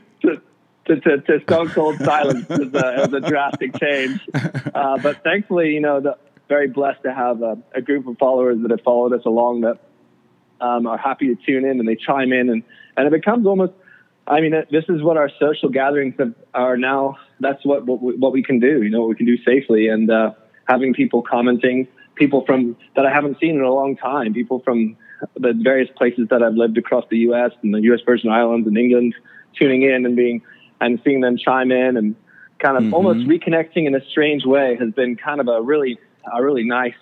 to, 0.88 1.00
to, 1.00 1.22
to 1.22 1.39
stone 1.44 1.70
cold 1.70 1.98
silence 2.00 2.48
was 2.50 2.74
a, 2.74 3.08
was 3.10 3.13
a 3.13 3.22
drastic 3.22 3.77
change. 3.79 4.20
Uh, 4.34 4.98
but 4.98 5.24
thankfully, 5.24 5.74
you 5.74 5.79
know, 5.79 6.00
the, 6.00 6.17
very 6.48 6.67
blessed 6.67 7.03
to 7.03 7.13
have 7.13 7.41
a, 7.41 7.58
a, 7.75 7.82
group 7.82 8.08
of 8.08 8.17
followers 8.17 8.58
that 8.62 8.72
have 8.72 8.82
followed 8.82 9.13
us 9.13 9.25
along 9.25 9.62
that 9.62 9.79
um, 10.62 10.88
are 10.88 10.98
happy 10.98 11.27
to 11.27 11.36
tune 11.46 11.65
in 11.65 11.79
and 11.79 11.88
they 11.88 11.96
chime 11.96 12.32
in 12.32 12.50
and, 12.50 12.63
and 12.96 13.08
it 13.08 13.12
becomes 13.12 13.46
almost, 13.46 13.74
I 14.25 14.41
mean, 14.41 14.51
this 14.72 14.86
is 14.89 15.01
what 15.01 15.17
our 15.17 15.29
social 15.39 15.70
gatherings 15.70 16.15
have, 16.20 16.34
are 16.53 16.77
now. 16.77 17.17
That's 17.39 17.63
what, 17.65 17.86
what 17.86 18.01
we, 18.01 18.15
what 18.15 18.34
we 18.34 18.44
can 18.44 18.60
do, 18.60 18.82
you 18.82 18.89
know, 18.89 19.01
what 19.01 19.10
we 19.10 19.15
can 19.15 19.25
do 19.25 19.38
safely. 19.44 19.88
And 19.88 20.10
uh, 20.10 20.32
having 20.67 20.94
people 20.94 21.22
commenting, 21.22 21.88
people 22.15 22.46
from 22.46 22.75
that 22.96 23.06
I 23.06 23.13
haven't 23.13 23.39
seen 23.39 23.56
in 23.56 23.62
a 23.62 23.72
long 23.72 23.96
time, 23.96 24.34
people 24.34 24.60
from 24.60 24.98
the 25.36 25.53
various 25.53 25.89
places 25.98 26.27
that 26.29 26.44
I've 26.44 26.56
lived 26.56 26.77
across 26.77 27.06
the 27.10 27.17
U.S. 27.20 27.51
and 27.62 27.74
the 27.74 27.82
U.S. 27.82 28.01
Virgin 28.06 28.29
Islands 28.29 28.67
and 28.67 28.77
England 28.77 29.15
tuning 29.58 29.84
in 29.84 30.06
and 30.06 30.15
being 30.15 30.41
and 30.79 31.00
seeing 31.03 31.22
them 31.22 31.38
chime 31.38 31.72
in 31.72 31.98
and 31.98 32.15
kind 32.60 32.77
of 32.77 32.84
mm-hmm. 32.84 32.93
almost 32.93 33.19
reconnecting 33.27 33.86
in 33.86 33.96
a 33.96 34.03
strange 34.10 34.46
way 34.46 34.75
has 34.79 34.91
been 34.91 35.15
kind 35.15 35.39
of 35.39 35.48
a 35.48 35.62
really 35.62 36.00
a 36.31 36.43
really 36.43 36.63
nice 36.63 36.96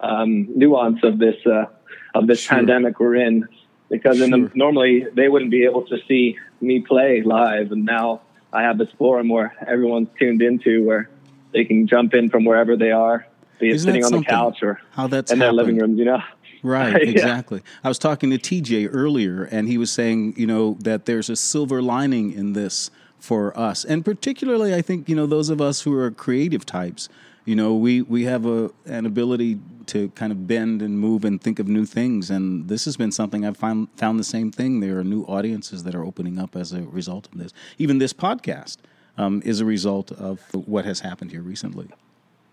um, 0.00 0.48
nuance 0.56 1.02
of 1.02 1.18
this 1.18 1.36
uh, 1.46 1.66
of 2.14 2.26
this 2.26 2.40
sure. 2.40 2.56
pandemic 2.56 3.00
we're 3.00 3.16
in. 3.16 3.48
Because 3.88 4.18
sure. 4.18 4.24
in 4.24 4.30
the, 4.30 4.50
normally 4.54 5.06
they 5.14 5.28
wouldn't 5.28 5.50
be 5.50 5.64
able 5.64 5.82
to 5.86 5.98
see 6.06 6.38
me 6.60 6.80
play 6.80 7.22
live, 7.22 7.72
and 7.72 7.84
now 7.84 8.20
I 8.52 8.62
have 8.62 8.78
this 8.78 8.90
forum 8.98 9.28
where 9.28 9.54
everyone's 9.66 10.08
tuned 10.18 10.42
into 10.42 10.84
where 10.84 11.08
they 11.52 11.64
can 11.64 11.86
jump 11.86 12.14
in 12.14 12.30
from 12.30 12.44
wherever 12.44 12.76
they 12.76 12.92
are, 12.92 13.26
be 13.58 13.70
it 13.70 13.80
sitting 13.80 14.04
on 14.04 14.12
the 14.12 14.22
couch 14.22 14.62
or 14.62 14.80
how 14.92 15.08
that's 15.08 15.32
in 15.32 15.38
happened. 15.38 15.58
their 15.58 15.64
living 15.64 15.78
room. 15.78 15.96
You 15.96 16.04
know. 16.04 16.22
Right, 16.62 16.94
exactly. 17.02 17.62
yeah. 17.64 17.80
I 17.84 17.88
was 17.88 17.98
talking 17.98 18.30
to 18.30 18.38
TJ 18.38 18.90
earlier, 18.92 19.44
and 19.44 19.66
he 19.66 19.78
was 19.78 19.90
saying, 19.90 20.34
you 20.36 20.46
know, 20.46 20.76
that 20.80 21.06
there's 21.06 21.30
a 21.30 21.36
silver 21.36 21.80
lining 21.82 22.32
in 22.32 22.52
this 22.52 22.90
for 23.20 23.56
us, 23.58 23.84
and 23.84 24.04
particularly, 24.04 24.74
I 24.74 24.82
think, 24.82 25.08
you 25.08 25.14
know, 25.14 25.26
those 25.26 25.50
of 25.50 25.60
us 25.60 25.82
who 25.82 25.96
are 25.96 26.10
creative 26.10 26.66
types. 26.66 27.08
You 27.46 27.56
know, 27.56 27.74
we 27.74 28.02
we 28.02 28.24
have 28.24 28.46
a 28.46 28.70
an 28.86 29.06
ability 29.06 29.58
to 29.86 30.10
kind 30.10 30.30
of 30.30 30.46
bend 30.46 30.82
and 30.82 30.98
move 30.98 31.24
and 31.24 31.40
think 31.40 31.58
of 31.58 31.68
new 31.68 31.86
things, 31.86 32.30
and 32.30 32.68
this 32.68 32.84
has 32.84 32.96
been 32.96 33.10
something 33.12 33.44
I've 33.44 33.56
found 33.56 33.88
found 33.96 34.18
the 34.18 34.24
same 34.24 34.52
thing. 34.52 34.80
There 34.80 34.98
are 34.98 35.04
new 35.04 35.22
audiences 35.22 35.84
that 35.84 35.94
are 35.94 36.04
opening 36.04 36.38
up 36.38 36.54
as 36.54 36.72
a 36.72 36.82
result 36.82 37.28
of 37.32 37.38
this. 37.38 37.52
Even 37.78 37.98
this 37.98 38.12
podcast 38.12 38.76
um, 39.16 39.42
is 39.44 39.60
a 39.60 39.64
result 39.64 40.12
of 40.12 40.40
what 40.52 40.84
has 40.84 41.00
happened 41.00 41.30
here 41.30 41.42
recently 41.42 41.88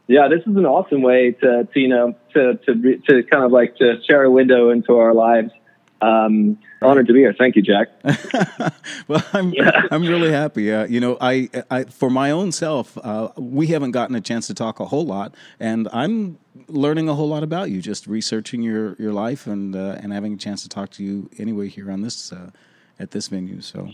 yeah, 0.07 0.29
this 0.29 0.39
is 0.47 0.55
an 0.55 0.65
awesome 0.65 1.01
way 1.01 1.31
to, 1.31 1.67
to 1.73 1.79
you 1.79 1.89
know 1.89 2.15
to 2.33 2.57
to 2.65 2.97
to 3.07 3.23
kind 3.23 3.43
of 3.43 3.51
like 3.51 3.75
to 3.77 4.01
share 4.07 4.23
a 4.23 4.31
window 4.31 4.69
into 4.69 4.97
our 4.97 5.13
lives. 5.13 5.51
Um, 6.01 6.59
honored 6.81 7.07
to 7.07 7.13
be 7.13 7.19
here. 7.19 7.33
Thank 7.37 7.55
you, 7.55 7.61
Jack. 7.61 7.87
well, 9.07 9.23
I'm 9.33 9.51
yeah. 9.53 9.83
I'm 9.91 10.03
really 10.03 10.31
happy. 10.31 10.71
Uh, 10.71 10.85
you 10.85 10.99
know, 10.99 11.17
I, 11.19 11.49
I 11.71 11.85
for 11.85 12.09
my 12.09 12.31
own 12.31 12.51
self, 12.51 12.97
uh, 12.99 13.29
we 13.37 13.67
haven't 13.67 13.91
gotten 13.91 14.15
a 14.15 14.21
chance 14.21 14.47
to 14.47 14.53
talk 14.53 14.79
a 14.79 14.85
whole 14.85 15.05
lot, 15.05 15.33
and 15.59 15.87
I'm 15.91 16.37
learning 16.67 17.09
a 17.09 17.15
whole 17.15 17.29
lot 17.29 17.43
about 17.43 17.71
you, 17.71 17.81
just 17.81 18.07
researching 18.07 18.61
your 18.61 18.95
your 18.99 19.13
life 19.13 19.47
and 19.47 19.75
uh, 19.75 19.97
and 20.01 20.13
having 20.13 20.33
a 20.33 20.37
chance 20.37 20.61
to 20.63 20.69
talk 20.69 20.91
to 20.91 21.03
you 21.03 21.29
anyway 21.37 21.67
here 21.67 21.91
on 21.91 22.01
this 22.01 22.31
uh, 22.31 22.51
at 22.99 23.11
this 23.11 23.27
venue. 23.27 23.61
So 23.61 23.89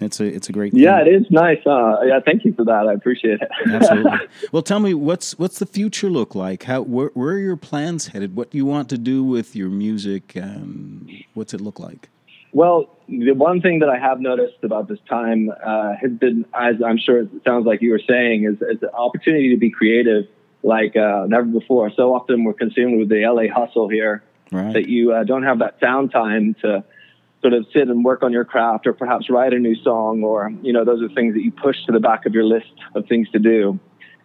it's 0.00 0.20
a 0.20 0.24
it's 0.24 0.48
a 0.48 0.52
great. 0.52 0.72
Thing. 0.72 0.82
Yeah, 0.82 1.00
it 1.00 1.08
is 1.08 1.30
nice. 1.30 1.58
Uh, 1.66 1.96
yeah, 2.06 2.20
thank 2.24 2.44
you 2.44 2.52
for 2.52 2.64
that. 2.64 2.86
I 2.86 2.92
appreciate 2.92 3.40
it. 3.40 3.48
Absolutely. 3.72 4.28
Well, 4.52 4.62
tell 4.62 4.80
me 4.80 4.94
what's 4.94 5.38
what's 5.38 5.58
the 5.58 5.66
future 5.66 6.08
look 6.10 6.34
like? 6.34 6.64
How 6.64 6.82
where, 6.82 7.10
where 7.14 7.34
are 7.34 7.38
your 7.38 7.56
plans 7.56 8.08
headed? 8.08 8.36
What 8.36 8.50
do 8.50 8.58
you 8.58 8.66
want 8.66 8.88
to 8.90 8.98
do 8.98 9.24
with 9.24 9.54
your 9.54 9.68
music? 9.68 10.36
and 10.36 11.24
what's 11.34 11.54
it 11.54 11.60
look 11.60 11.78
like? 11.78 12.08
Well, 12.52 12.96
the 13.08 13.32
one 13.32 13.60
thing 13.60 13.80
that 13.80 13.88
I 13.88 13.98
have 13.98 14.20
noticed 14.20 14.62
about 14.62 14.88
this 14.88 14.98
time 15.08 15.50
uh, 15.64 15.94
has 16.00 16.10
been, 16.12 16.46
as 16.54 16.76
I'm 16.84 16.98
sure 16.98 17.20
it 17.20 17.28
sounds 17.46 17.66
like 17.66 17.82
you 17.82 17.90
were 17.90 18.00
saying, 18.08 18.44
is, 18.44 18.54
is 18.62 18.80
the 18.80 18.92
opportunity 18.92 19.50
to 19.50 19.58
be 19.58 19.70
creative 19.70 20.24
like 20.62 20.96
uh, 20.96 21.26
never 21.28 21.44
before. 21.44 21.90
So 21.94 22.14
often 22.14 22.44
we're 22.44 22.54
consumed 22.54 22.98
with 22.98 23.08
the 23.10 23.26
LA 23.26 23.52
hustle 23.54 23.88
here 23.88 24.22
right. 24.50 24.72
that 24.72 24.88
you 24.88 25.12
uh, 25.12 25.24
don't 25.24 25.42
have 25.42 25.58
that 25.58 25.80
downtime 25.80 26.58
to 26.60 26.84
sort 27.40 27.52
of 27.52 27.66
sit 27.72 27.88
and 27.88 28.04
work 28.04 28.22
on 28.22 28.32
your 28.32 28.44
craft 28.44 28.86
or 28.86 28.92
perhaps 28.92 29.30
write 29.30 29.52
a 29.52 29.58
new 29.58 29.76
song 29.82 30.22
or 30.22 30.50
you 30.62 30.72
know 30.72 30.84
those 30.84 31.02
are 31.02 31.08
things 31.14 31.34
that 31.34 31.42
you 31.42 31.52
push 31.52 31.76
to 31.86 31.92
the 31.92 32.00
back 32.00 32.26
of 32.26 32.34
your 32.34 32.44
list 32.44 32.72
of 32.94 33.06
things 33.06 33.28
to 33.30 33.38
do. 33.38 33.78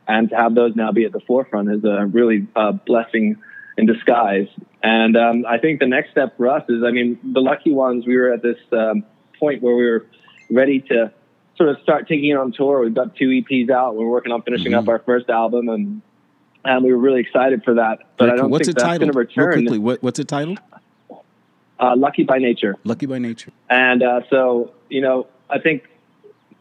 And 0.08 0.29
to 0.32 0.36
have 0.36 0.53
those 0.53 0.75
now 0.75 0.91
be 0.91 1.05
at 1.05 1.13
the 1.13 1.22
forefront 1.22 1.72
is 1.72 1.84
a 1.86 2.05
really 2.05 2.46
uh, 2.58 2.74
blessing 2.74 3.38
in 3.77 3.86
disguise. 3.86 4.48
And 4.82 5.15
um, 5.15 5.46
i 5.48 5.58
think 5.58 5.79
the 5.79 5.88
next 5.88 6.12
step 6.12 6.36
for 6.38 6.50
us 6.50 6.63
is 6.70 6.84
i 6.84 6.91
mean 6.91 7.20
the 7.24 7.39
lucky 7.39 7.72
ones 7.72 8.05
we 8.05 8.17
were 8.17 8.34
at 8.34 8.41
this 8.41 8.58
um, 8.72 9.03
point 9.39 9.62
where 9.62 9.75
we 9.75 9.86
were 9.86 10.05
ready 10.50 10.82
to 10.82 11.12
sort 11.58 11.70
of 11.70 11.77
start 11.84 12.08
taking 12.08 12.32
it 12.32 12.38
on 12.38 12.51
tour. 12.51 12.82
We've 12.82 12.93
got 12.93 13.15
two 13.15 13.29
eps 13.29 13.70
out. 13.70 13.96
We're 13.96 14.08
working 14.08 14.32
on 14.32 14.41
finishing 14.41 14.72
mm-hmm. 14.72 14.79
up 14.79 14.88
our 14.88 15.00
first 15.00 15.29
album 15.29 15.70
and 15.70 16.01
and 16.65 16.84
we 16.84 16.93
were 16.93 17.00
really 17.00 17.20
excited 17.20 17.63
for 17.63 17.75
that. 17.75 18.00
But 18.17 18.29
i 18.29 18.36
don't 18.36 18.50
what's 18.50 18.67
think 18.67 18.77
it 18.77 18.82
that's 18.82 18.98
going 18.98 19.12
to 19.12 19.17
return. 19.17 19.48
Real 19.48 19.58
quickly, 19.58 19.79
what, 19.79 20.01
what's 20.01 20.20
it 20.20 20.27
titled 20.27 20.60
uh, 21.84 21.96
Lucky 21.98 22.24
by 22.24 22.38
Nature. 22.38 22.78
Lucky 22.84 23.06
by 23.06 23.20
Nature. 23.20 23.52
And 23.70 24.02
uh, 24.02 24.22
so, 24.30 24.72
you 24.90 25.02
know, 25.02 25.28
I 25.50 25.60
think 25.60 25.84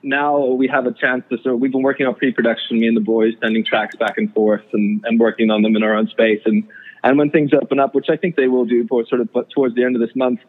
now 0.03 0.45
we 0.45 0.67
have 0.69 0.87
a 0.87 0.93
chance 0.93 1.23
to 1.31 1.37
sort 1.39 1.55
of, 1.55 1.61
we've 1.61 1.71
been 1.71 1.83
working 1.83 2.07
on 2.07 2.15
pre-production, 2.15 2.81
me 2.81 2.89
and 2.89 2.97
the 2.97 3.01
boys, 3.01 3.35
sending 3.41 3.65
tracks 3.65 3.95
back 3.95 4.19
and 4.19 4.33
forth 4.35 4.65
and, 4.73 5.01
and 5.05 5.21
working 5.21 5.51
on 5.51 5.63
them 5.63 5.77
in 5.77 5.83
our 5.85 5.95
own 5.95 6.09
space. 6.09 6.43
And, 6.45 6.67
and 7.05 7.19
when 7.19 7.31
things 7.31 7.51
open 7.55 7.79
up, 7.79 7.95
which 7.95 8.09
I 8.11 8.17
think 8.17 8.35
they 8.35 8.49
will 8.49 8.65
do 8.65 8.87
for 8.89 9.07
sort 9.07 9.21
of 9.21 9.29
towards 9.55 9.77
the 9.77 9.85
end 9.85 9.95
of 9.95 10.01
this 10.01 10.15
month, 10.17 10.41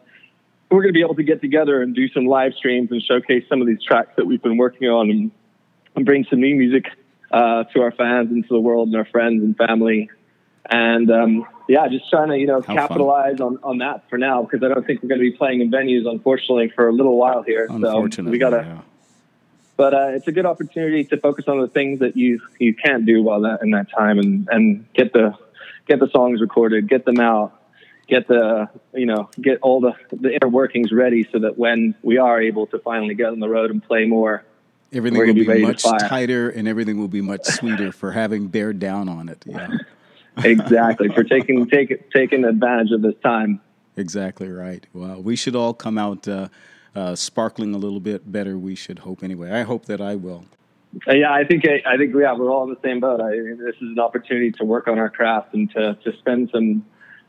we're 0.70 0.82
going 0.82 0.92
to 0.92 0.98
be 0.98 1.02
able 1.02 1.14
to 1.14 1.22
get 1.22 1.40
together 1.40 1.80
and 1.82 1.94
do 1.94 2.08
some 2.08 2.26
live 2.26 2.54
streams 2.54 2.90
and 2.90 3.00
showcase 3.00 3.44
some 3.48 3.60
of 3.60 3.68
these 3.68 3.82
tracks 3.82 4.10
that 4.16 4.26
we've 4.26 4.42
been 4.42 4.56
working 4.56 4.88
on 4.88 5.08
and, 5.08 5.30
and 5.94 6.04
bring 6.04 6.26
some 6.28 6.40
new 6.40 6.56
music 6.56 6.86
uh, 7.30 7.62
to 7.72 7.80
our 7.80 7.92
fans 7.92 8.30
and 8.32 8.42
to 8.48 8.54
the 8.54 8.60
world 8.60 8.88
and 8.88 8.96
our 8.96 9.04
friends 9.04 9.44
and 9.44 9.56
family. 9.56 10.10
And 10.66 11.10
um, 11.10 11.46
yeah, 11.68 11.88
just 11.88 12.08
trying 12.08 12.28
to 12.28 12.38
you 12.38 12.46
know 12.46 12.62
How 12.62 12.74
capitalize 12.74 13.40
on, 13.40 13.58
on 13.62 13.78
that 13.78 14.08
for 14.08 14.18
now 14.18 14.42
because 14.42 14.62
I 14.62 14.68
don't 14.68 14.86
think 14.86 15.02
we're 15.02 15.08
going 15.08 15.20
to 15.20 15.30
be 15.30 15.36
playing 15.36 15.60
in 15.60 15.70
venues 15.70 16.08
unfortunately 16.08 16.70
for 16.74 16.88
a 16.88 16.92
little 16.92 17.16
while 17.16 17.42
here. 17.42 17.68
So 17.68 18.08
we 18.22 18.38
gotta. 18.38 18.64
Yeah. 18.66 18.80
But 19.76 19.92
uh, 19.92 20.08
it's 20.14 20.28
a 20.28 20.32
good 20.32 20.46
opportunity 20.46 21.02
to 21.04 21.16
focus 21.16 21.46
on 21.48 21.60
the 21.60 21.68
things 21.68 22.00
that 22.00 22.16
you 22.16 22.40
you 22.58 22.74
can't 22.74 23.04
do 23.04 23.22
while 23.22 23.40
that 23.42 23.62
in 23.62 23.70
that 23.70 23.88
time 23.90 24.18
and 24.18 24.48
and 24.50 24.92
get 24.94 25.12
the 25.12 25.36
get 25.86 26.00
the 26.00 26.08
songs 26.08 26.40
recorded, 26.40 26.88
get 26.88 27.04
them 27.04 27.18
out, 27.18 27.60
get 28.06 28.28
the 28.28 28.68
you 28.94 29.06
know 29.06 29.28
get 29.40 29.58
all 29.62 29.80
the 29.80 29.94
the 30.12 30.34
inner 30.34 30.48
workings 30.48 30.92
ready 30.92 31.26
so 31.30 31.40
that 31.40 31.58
when 31.58 31.94
we 32.02 32.18
are 32.18 32.40
able 32.40 32.66
to 32.68 32.78
finally 32.78 33.14
get 33.14 33.26
on 33.26 33.40
the 33.40 33.48
road 33.48 33.70
and 33.70 33.82
play 33.82 34.04
more, 34.06 34.44
everything 34.92 35.18
will 35.18 35.34
be, 35.34 35.44
be 35.44 35.62
much 35.62 35.82
tighter 35.82 36.48
and 36.48 36.68
everything 36.68 36.98
will 36.98 37.08
be 37.08 37.20
much 37.20 37.44
sweeter 37.44 37.90
for 37.90 38.12
having 38.12 38.46
bared 38.46 38.78
down 38.78 39.08
on 39.08 39.28
it. 39.28 39.42
Yeah 39.44 39.68
exactly 40.44 41.08
for 41.08 41.24
taking 41.24 41.66
taking 41.66 41.98
taking 42.12 42.44
advantage 42.44 42.90
of 42.90 43.02
this 43.02 43.14
time. 43.22 43.60
Exactly 43.96 44.48
right. 44.48 44.86
Well, 44.92 45.22
we 45.22 45.36
should 45.36 45.54
all 45.54 45.74
come 45.74 45.98
out 45.98 46.26
uh, 46.26 46.48
uh, 46.94 47.14
sparkling 47.14 47.74
a 47.74 47.78
little 47.78 48.00
bit 48.00 48.30
better. 48.30 48.58
We 48.58 48.74
should 48.74 49.00
hope 49.00 49.22
anyway. 49.22 49.52
I 49.52 49.62
hope 49.62 49.86
that 49.86 50.00
I 50.00 50.16
will. 50.16 50.46
Uh, 51.08 51.14
yeah, 51.14 51.32
I 51.32 51.44
think 51.44 51.64
I 51.66 51.96
think 51.96 52.14
yeah, 52.14 52.34
we're 52.34 52.50
all 52.50 52.64
in 52.64 52.70
the 52.70 52.80
same 52.82 53.00
boat. 53.00 53.20
I, 53.20 53.30
this 53.30 53.76
is 53.76 53.90
an 53.90 53.98
opportunity 53.98 54.52
to 54.52 54.64
work 54.64 54.88
on 54.88 54.98
our 54.98 55.10
craft 55.10 55.54
and 55.54 55.70
to 55.72 55.94
to 55.94 56.16
spend 56.18 56.50
some 56.52 56.84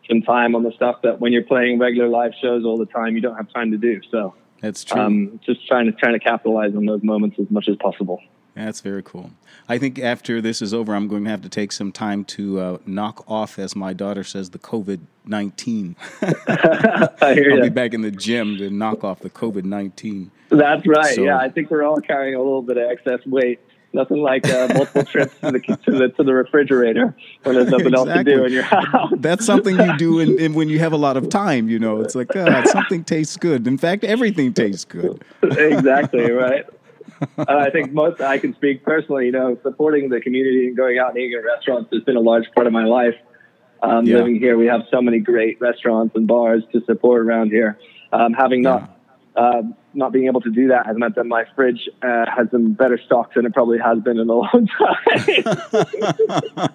some 0.07 0.21
time 0.21 0.55
on 0.55 0.63
the 0.63 0.71
stuff 0.71 1.01
that 1.03 1.19
when 1.19 1.33
you're 1.33 1.43
playing 1.43 1.79
regular 1.79 2.07
live 2.07 2.33
shows 2.41 2.63
all 2.63 2.77
the 2.77 2.85
time, 2.85 3.15
you 3.15 3.21
don't 3.21 3.35
have 3.35 3.51
time 3.51 3.71
to 3.71 3.77
do. 3.77 4.01
So 4.12 4.35
that's 4.62 4.83
true. 4.83 5.01
Um, 5.01 5.39
just 5.45 5.65
trying 5.67 5.85
to 5.88 5.91
trying 5.91 6.13
to 6.13 6.19
capitalize 6.19 6.75
on 6.75 6.85
those 6.85 7.03
moments 7.03 7.38
as 7.39 7.50
much 7.50 7.67
as 7.67 7.75
possible. 7.77 8.21
That's 8.55 8.79
very 8.79 9.03
cool. 9.03 9.31
I 9.67 9.77
think 9.77 10.00
after 10.00 10.41
this 10.41 10.62
is 10.62 10.74
over, 10.74 10.95
I'm 10.95 11.09
going 11.09 11.25
to 11.25 11.29
have 11.29 11.41
to 11.41 11.50
take 11.50 11.74
some 11.74 11.91
time 11.91 12.24
to 12.25 12.59
uh, 12.59 12.77
knock 12.85 13.29
off, 13.29 13.59
as 13.59 13.75
my 13.75 13.91
daughter 13.91 14.24
says, 14.24 14.51
the 14.51 14.59
COVID 14.59 15.01
19. 15.25 15.95
I'll 17.21 17.35
you. 17.35 17.62
be 17.62 17.69
back 17.69 17.93
in 17.93 18.01
the 18.01 18.12
gym 18.12 18.57
to 18.57 18.69
knock 18.69 19.03
off 19.03 19.19
the 19.19 19.29
COVID 19.29 19.65
19. 19.65 20.31
That's 20.50 20.88
right. 20.88 21.15
So, 21.15 21.24
yeah, 21.24 21.38
I 21.38 21.50
think 21.50 21.69
we're 21.69 21.83
all 21.83 22.00
carrying 22.00 22.35
a 22.35 22.38
little 22.38 22.62
bit 22.62 22.77
of 22.77 22.89
excess 22.89 23.19
weight. 23.25 23.59
Nothing 23.91 24.17
like 24.17 24.47
uh, 24.47 24.69
multiple 24.74 25.03
trips 25.05 25.38
to 25.39 25.51
the, 25.51 25.59
to 25.59 25.91
the, 25.91 26.09
to 26.09 26.24
the 26.24 26.33
refrigerator 26.33 27.15
when 27.43 27.55
there's 27.55 27.69
nothing 27.69 27.88
exactly. 27.88 28.12
else 28.12 28.17
to 28.17 28.24
do 28.24 28.45
in 28.45 28.53
your 28.53 28.63
house. 28.63 29.12
That's 29.17 29.45
something 29.45 29.77
you 29.77 29.97
do 29.97 30.19
in, 30.19 30.39
in, 30.39 30.53
when 30.53 30.69
you 30.69 30.79
have 30.79 30.91
a 30.93 30.97
lot 30.97 31.17
of 31.17 31.29
time. 31.29 31.69
You 31.69 31.79
know, 31.79 32.01
it's 32.01 32.13
like 32.13 32.35
uh, 32.35 32.65
something 32.65 33.03
tastes 33.03 33.38
good. 33.38 33.67
In 33.67 33.77
fact, 33.77 34.03
everything 34.03 34.53
tastes 34.53 34.85
good. 34.85 35.24
exactly 35.43 36.31
right 36.31 36.65
uh, 37.38 37.45
I 37.48 37.69
think 37.69 37.91
most 37.91 38.22
I 38.22 38.38
can 38.38 38.53
speak 38.55 38.84
personally. 38.84 39.25
You 39.25 39.31
know, 39.31 39.57
supporting 39.63 40.10
the 40.10 40.19
community 40.19 40.67
and 40.67 40.77
going 40.77 41.00
out 41.00 41.10
and 41.10 41.17
eating 41.17 41.38
at 41.38 41.45
restaurants 41.45 41.91
has 41.93 42.03
been 42.03 42.15
a 42.15 42.22
large 42.22 42.45
part 42.53 42.67
of 42.67 42.74
my 42.74 42.86
life. 42.86 43.15
Um, 43.81 44.05
yeah. 44.05 44.17
Living 44.17 44.39
here, 44.39 44.57
we 44.57 44.67
have 44.67 44.81
so 44.89 45.01
many 45.01 45.19
great 45.19 45.60
restaurants 45.62 46.15
and 46.15 46.27
bars 46.27 46.63
to 46.72 46.84
support 46.86 47.22
around 47.22 47.51
here. 47.51 47.77
Um, 48.12 48.34
having 48.34 48.62
not 48.62 48.98
uh, 49.36 49.62
not 49.96 50.12
being 50.12 50.28
able 50.28 50.42
to 50.42 50.52
do 50.52 50.68
that 50.70 50.86
has 50.86 50.98
meant 50.98 51.16
that 51.16 51.25
my 51.25 51.46
fridge 51.56 51.90
uh, 52.02 52.25
has 52.36 52.50
some 52.52 52.74
better 52.74 53.00
stocks 53.06 53.36
than 53.36 53.46
it 53.46 53.54
probably 53.54 53.80
has 53.80 54.00
been 54.00 54.20
in 54.20 54.30
a 54.30 54.34
long 54.36 54.68
time. 54.68 55.20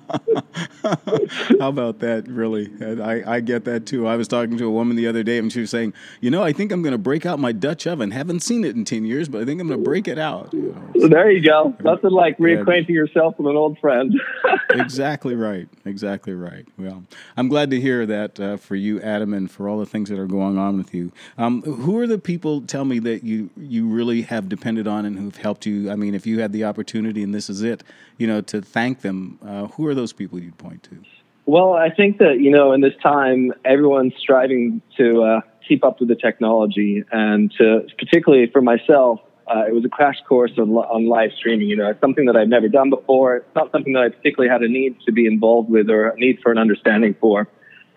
How 1.61 1.69
about 1.69 2.01
that? 2.01 2.25
Really, 2.29 2.71
I, 3.03 3.37
I 3.37 3.41
get 3.41 3.65
that 3.65 3.87
too. 3.87 4.07
I 4.07 4.17
was 4.17 4.29
talking 4.29 4.57
to 4.59 4.67
a 4.67 4.71
woman 4.71 4.97
the 4.97 5.07
other 5.07 5.23
day, 5.23 5.39
and 5.39 5.53
she 5.53 5.61
was 5.61 5.71
saying, 5.71 5.93
"You 6.21 6.31
know, 6.31 6.43
I 6.43 6.53
think 6.53 6.73
I'm 6.73 6.83
going 6.83 6.93
to 6.93 6.99
break 6.99 7.27
out 7.27 7.39
my 7.39 7.53
Dutch 7.53 7.87
oven. 7.87 8.11
Haven't 8.11 8.41
seen 8.41 8.65
it 8.65 8.75
in 8.75 8.85
ten 8.85 9.05
years, 9.05 9.29
but 9.29 9.43
I 9.43 9.45
think 9.45 9.61
I'm 9.61 9.69
going 9.69 9.81
to 9.81 9.85
break 9.85 10.09
it 10.09 10.19
out." 10.19 10.53
You 10.53 10.75
know, 10.75 11.01
so, 11.03 11.09
there 11.09 11.31
you 11.31 11.47
go. 11.47 11.75
Nothing 11.81 12.11
like 12.11 12.39
reacquainting 12.39 12.89
yeah. 12.89 12.95
yourself 12.95 13.39
with 13.39 13.49
an 13.49 13.57
old 13.57 13.79
friend. 13.79 14.15
exactly 14.71 15.35
right. 15.35 15.69
Exactly 15.85 16.35
right. 16.35 16.67
Well, 16.79 17.05
I'm 17.37 17.49
glad 17.49 17.71
to 17.71 17.81
hear 17.81 18.07
that 18.07 18.41
uh, 18.41 18.57
for 18.57 18.77
you, 18.77 19.01
Adam, 19.01 19.35
and 19.35 19.51
for 19.51 19.69
all 19.69 19.79
the 19.79 19.87
things 19.87 20.09
that 20.09 20.19
are 20.19 20.27
going 20.27 20.59
on 20.59 20.79
with 20.79 20.95
you. 20.95 21.13
Um, 21.39 21.63
who 21.63 21.99
are 21.99 22.07
the 22.07 22.19
people? 22.19 22.63
Tell 22.63 22.85
me 22.85 22.99
that 23.01 23.10
that 23.11 23.25
you 23.25 23.51
you 23.57 23.89
really 23.89 24.23
have 24.23 24.49
depended 24.49 24.87
on 24.87 25.05
and 25.05 25.19
who've 25.19 25.37
helped 25.37 25.67
you? 25.67 25.91
I 25.91 25.97
mean, 25.97 26.15
if 26.15 26.27
you 26.27 26.41
had 26.41 26.53
the 26.53 26.65
opportunity 26.65 27.23
and 27.23 27.35
this 27.35 27.51
is 27.51 27.63
it, 27.63 27.83
you 28.19 28.27
know, 28.27 28.41
to 28.43 28.61
thank 28.63 29.01
them, 29.01 29.39
uh, 29.45 29.67
who 29.69 29.87
are 29.87 29.95
those 29.95 30.13
people 30.13 30.39
you'd 30.39 30.59
point 30.59 30.83
to? 30.85 30.99
Well, 31.47 31.73
I 31.73 31.91
think 31.91 32.19
that 32.19 32.41
you 32.41 32.51
know, 32.51 32.73
in 32.73 32.81
this 32.81 32.95
time, 33.03 33.53
everyone's 33.65 34.15
striving 34.19 34.83
to 34.99 35.23
uh, 35.23 35.41
keep 35.67 35.85
up 35.85 36.01
with 36.01 36.09
the 36.09 36.17
technology, 36.17 37.03
and 37.11 37.53
to 37.59 37.87
particularly 37.99 38.47
for 38.47 38.63
myself, 38.63 39.21
uh, 39.49 39.65
it 39.67 39.75
was 39.75 39.85
a 39.85 39.89
crash 39.89 40.17
course 40.29 40.53
on, 40.59 40.71
on 40.71 41.09
live 41.09 41.31
streaming. 41.37 41.69
You 41.69 41.77
know, 41.77 41.91
it's 41.91 42.01
something 42.01 42.27
that 42.27 42.37
I've 42.37 42.49
never 42.49 42.69
done 42.69 42.91
before. 42.91 43.37
It's 43.39 43.55
not 43.55 43.73
something 43.73 43.95
that 43.95 44.03
I 44.03 44.09
particularly 44.11 44.51
had 44.51 44.63
a 44.63 44.69
need 44.69 44.97
to 45.07 45.13
be 45.13 45.27
involved 45.27 45.71
with 45.71 45.91
or 45.91 46.11
a 46.11 46.17
need 46.17 46.39
for 46.43 46.53
an 46.53 46.59
understanding 46.59 47.17
for. 47.21 47.49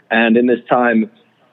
And 0.10 0.36
in 0.36 0.48
this 0.48 0.60
time, 0.70 1.12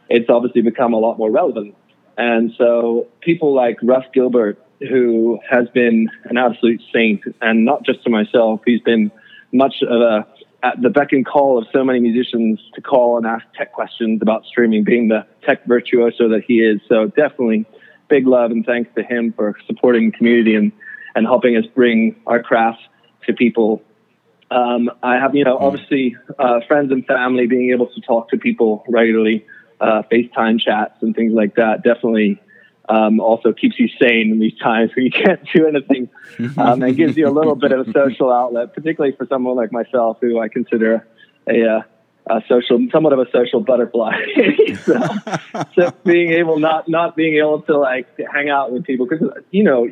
it's 0.08 0.28
obviously 0.28 0.62
become 0.62 0.92
a 0.92 0.98
lot 0.98 1.18
more 1.18 1.30
relevant. 1.30 1.74
And 2.20 2.52
so 2.58 3.06
people 3.22 3.54
like 3.54 3.78
Russ 3.82 4.04
Gilbert, 4.12 4.62
who 4.80 5.38
has 5.48 5.68
been 5.72 6.10
an 6.24 6.36
absolute 6.36 6.82
saint, 6.92 7.22
and 7.40 7.64
not 7.64 7.82
just 7.82 8.04
to 8.04 8.10
myself, 8.10 8.60
he's 8.66 8.82
been 8.82 9.10
much 9.52 9.76
of 9.82 10.02
a 10.02 10.26
at 10.62 10.82
the 10.82 10.90
beck 10.90 11.12
and 11.12 11.24
call 11.24 11.56
of 11.56 11.66
so 11.72 11.82
many 11.82 11.98
musicians 11.98 12.60
to 12.74 12.82
call 12.82 13.16
and 13.16 13.26
ask 13.26 13.46
tech 13.56 13.72
questions 13.72 14.20
about 14.20 14.44
streaming, 14.44 14.84
being 14.84 15.08
the 15.08 15.26
tech 15.46 15.64
virtuoso 15.66 16.28
that 16.28 16.42
he 16.46 16.60
is. 16.60 16.78
So 16.90 17.06
definitely 17.06 17.64
big 18.10 18.26
love 18.26 18.50
and 18.50 18.66
thanks 18.66 18.90
to 18.96 19.02
him 19.02 19.32
for 19.32 19.56
supporting 19.66 20.10
the 20.10 20.16
community 20.18 20.56
and, 20.56 20.72
and 21.14 21.24
helping 21.24 21.56
us 21.56 21.64
bring 21.74 22.20
our 22.26 22.42
craft 22.42 22.80
to 23.26 23.32
people. 23.32 23.82
Um, 24.50 24.90
I 25.02 25.14
have, 25.14 25.34
you 25.34 25.44
know, 25.44 25.56
mm. 25.56 25.62
obviously 25.62 26.16
uh, 26.38 26.60
friends 26.68 26.92
and 26.92 27.06
family 27.06 27.46
being 27.46 27.70
able 27.70 27.86
to 27.86 28.00
talk 28.02 28.28
to 28.28 28.36
people 28.36 28.84
regularly, 28.90 29.46
uh, 29.80 30.02
FaceTime 30.10 30.60
chats 30.60 31.02
and 31.02 31.14
things 31.14 31.32
like 31.32 31.56
that. 31.56 31.82
Definitely 31.82 32.40
um, 32.88 33.20
also 33.20 33.52
keeps 33.52 33.78
you 33.78 33.88
sane 34.00 34.30
in 34.30 34.38
these 34.38 34.56
times 34.62 34.90
when 34.94 35.04
you 35.06 35.10
can't 35.10 35.40
do 35.54 35.66
anything 35.66 36.08
um, 36.58 36.82
and 36.82 36.96
gives 36.96 37.16
you 37.16 37.28
a 37.28 37.30
little 37.30 37.54
bit 37.54 37.72
of 37.72 37.88
a 37.88 37.92
social 37.92 38.32
outlet, 38.32 38.74
particularly 38.74 39.14
for 39.16 39.26
someone 39.26 39.56
like 39.56 39.72
myself 39.72 40.18
who 40.20 40.40
I 40.40 40.48
consider 40.48 41.06
a, 41.48 41.64
uh, 41.64 41.82
a 42.26 42.42
social, 42.48 42.86
somewhat 42.92 43.12
of 43.12 43.20
a 43.20 43.30
social 43.30 43.60
butterfly. 43.60 44.12
so, 44.84 45.00
so, 45.74 45.92
being 46.04 46.32
able, 46.32 46.58
not, 46.58 46.88
not 46.88 47.16
being 47.16 47.38
able 47.38 47.62
to 47.62 47.78
like 47.78 48.08
hang 48.32 48.50
out 48.50 48.72
with 48.72 48.84
people, 48.84 49.06
because, 49.06 49.28
you 49.50 49.62
know, 49.62 49.88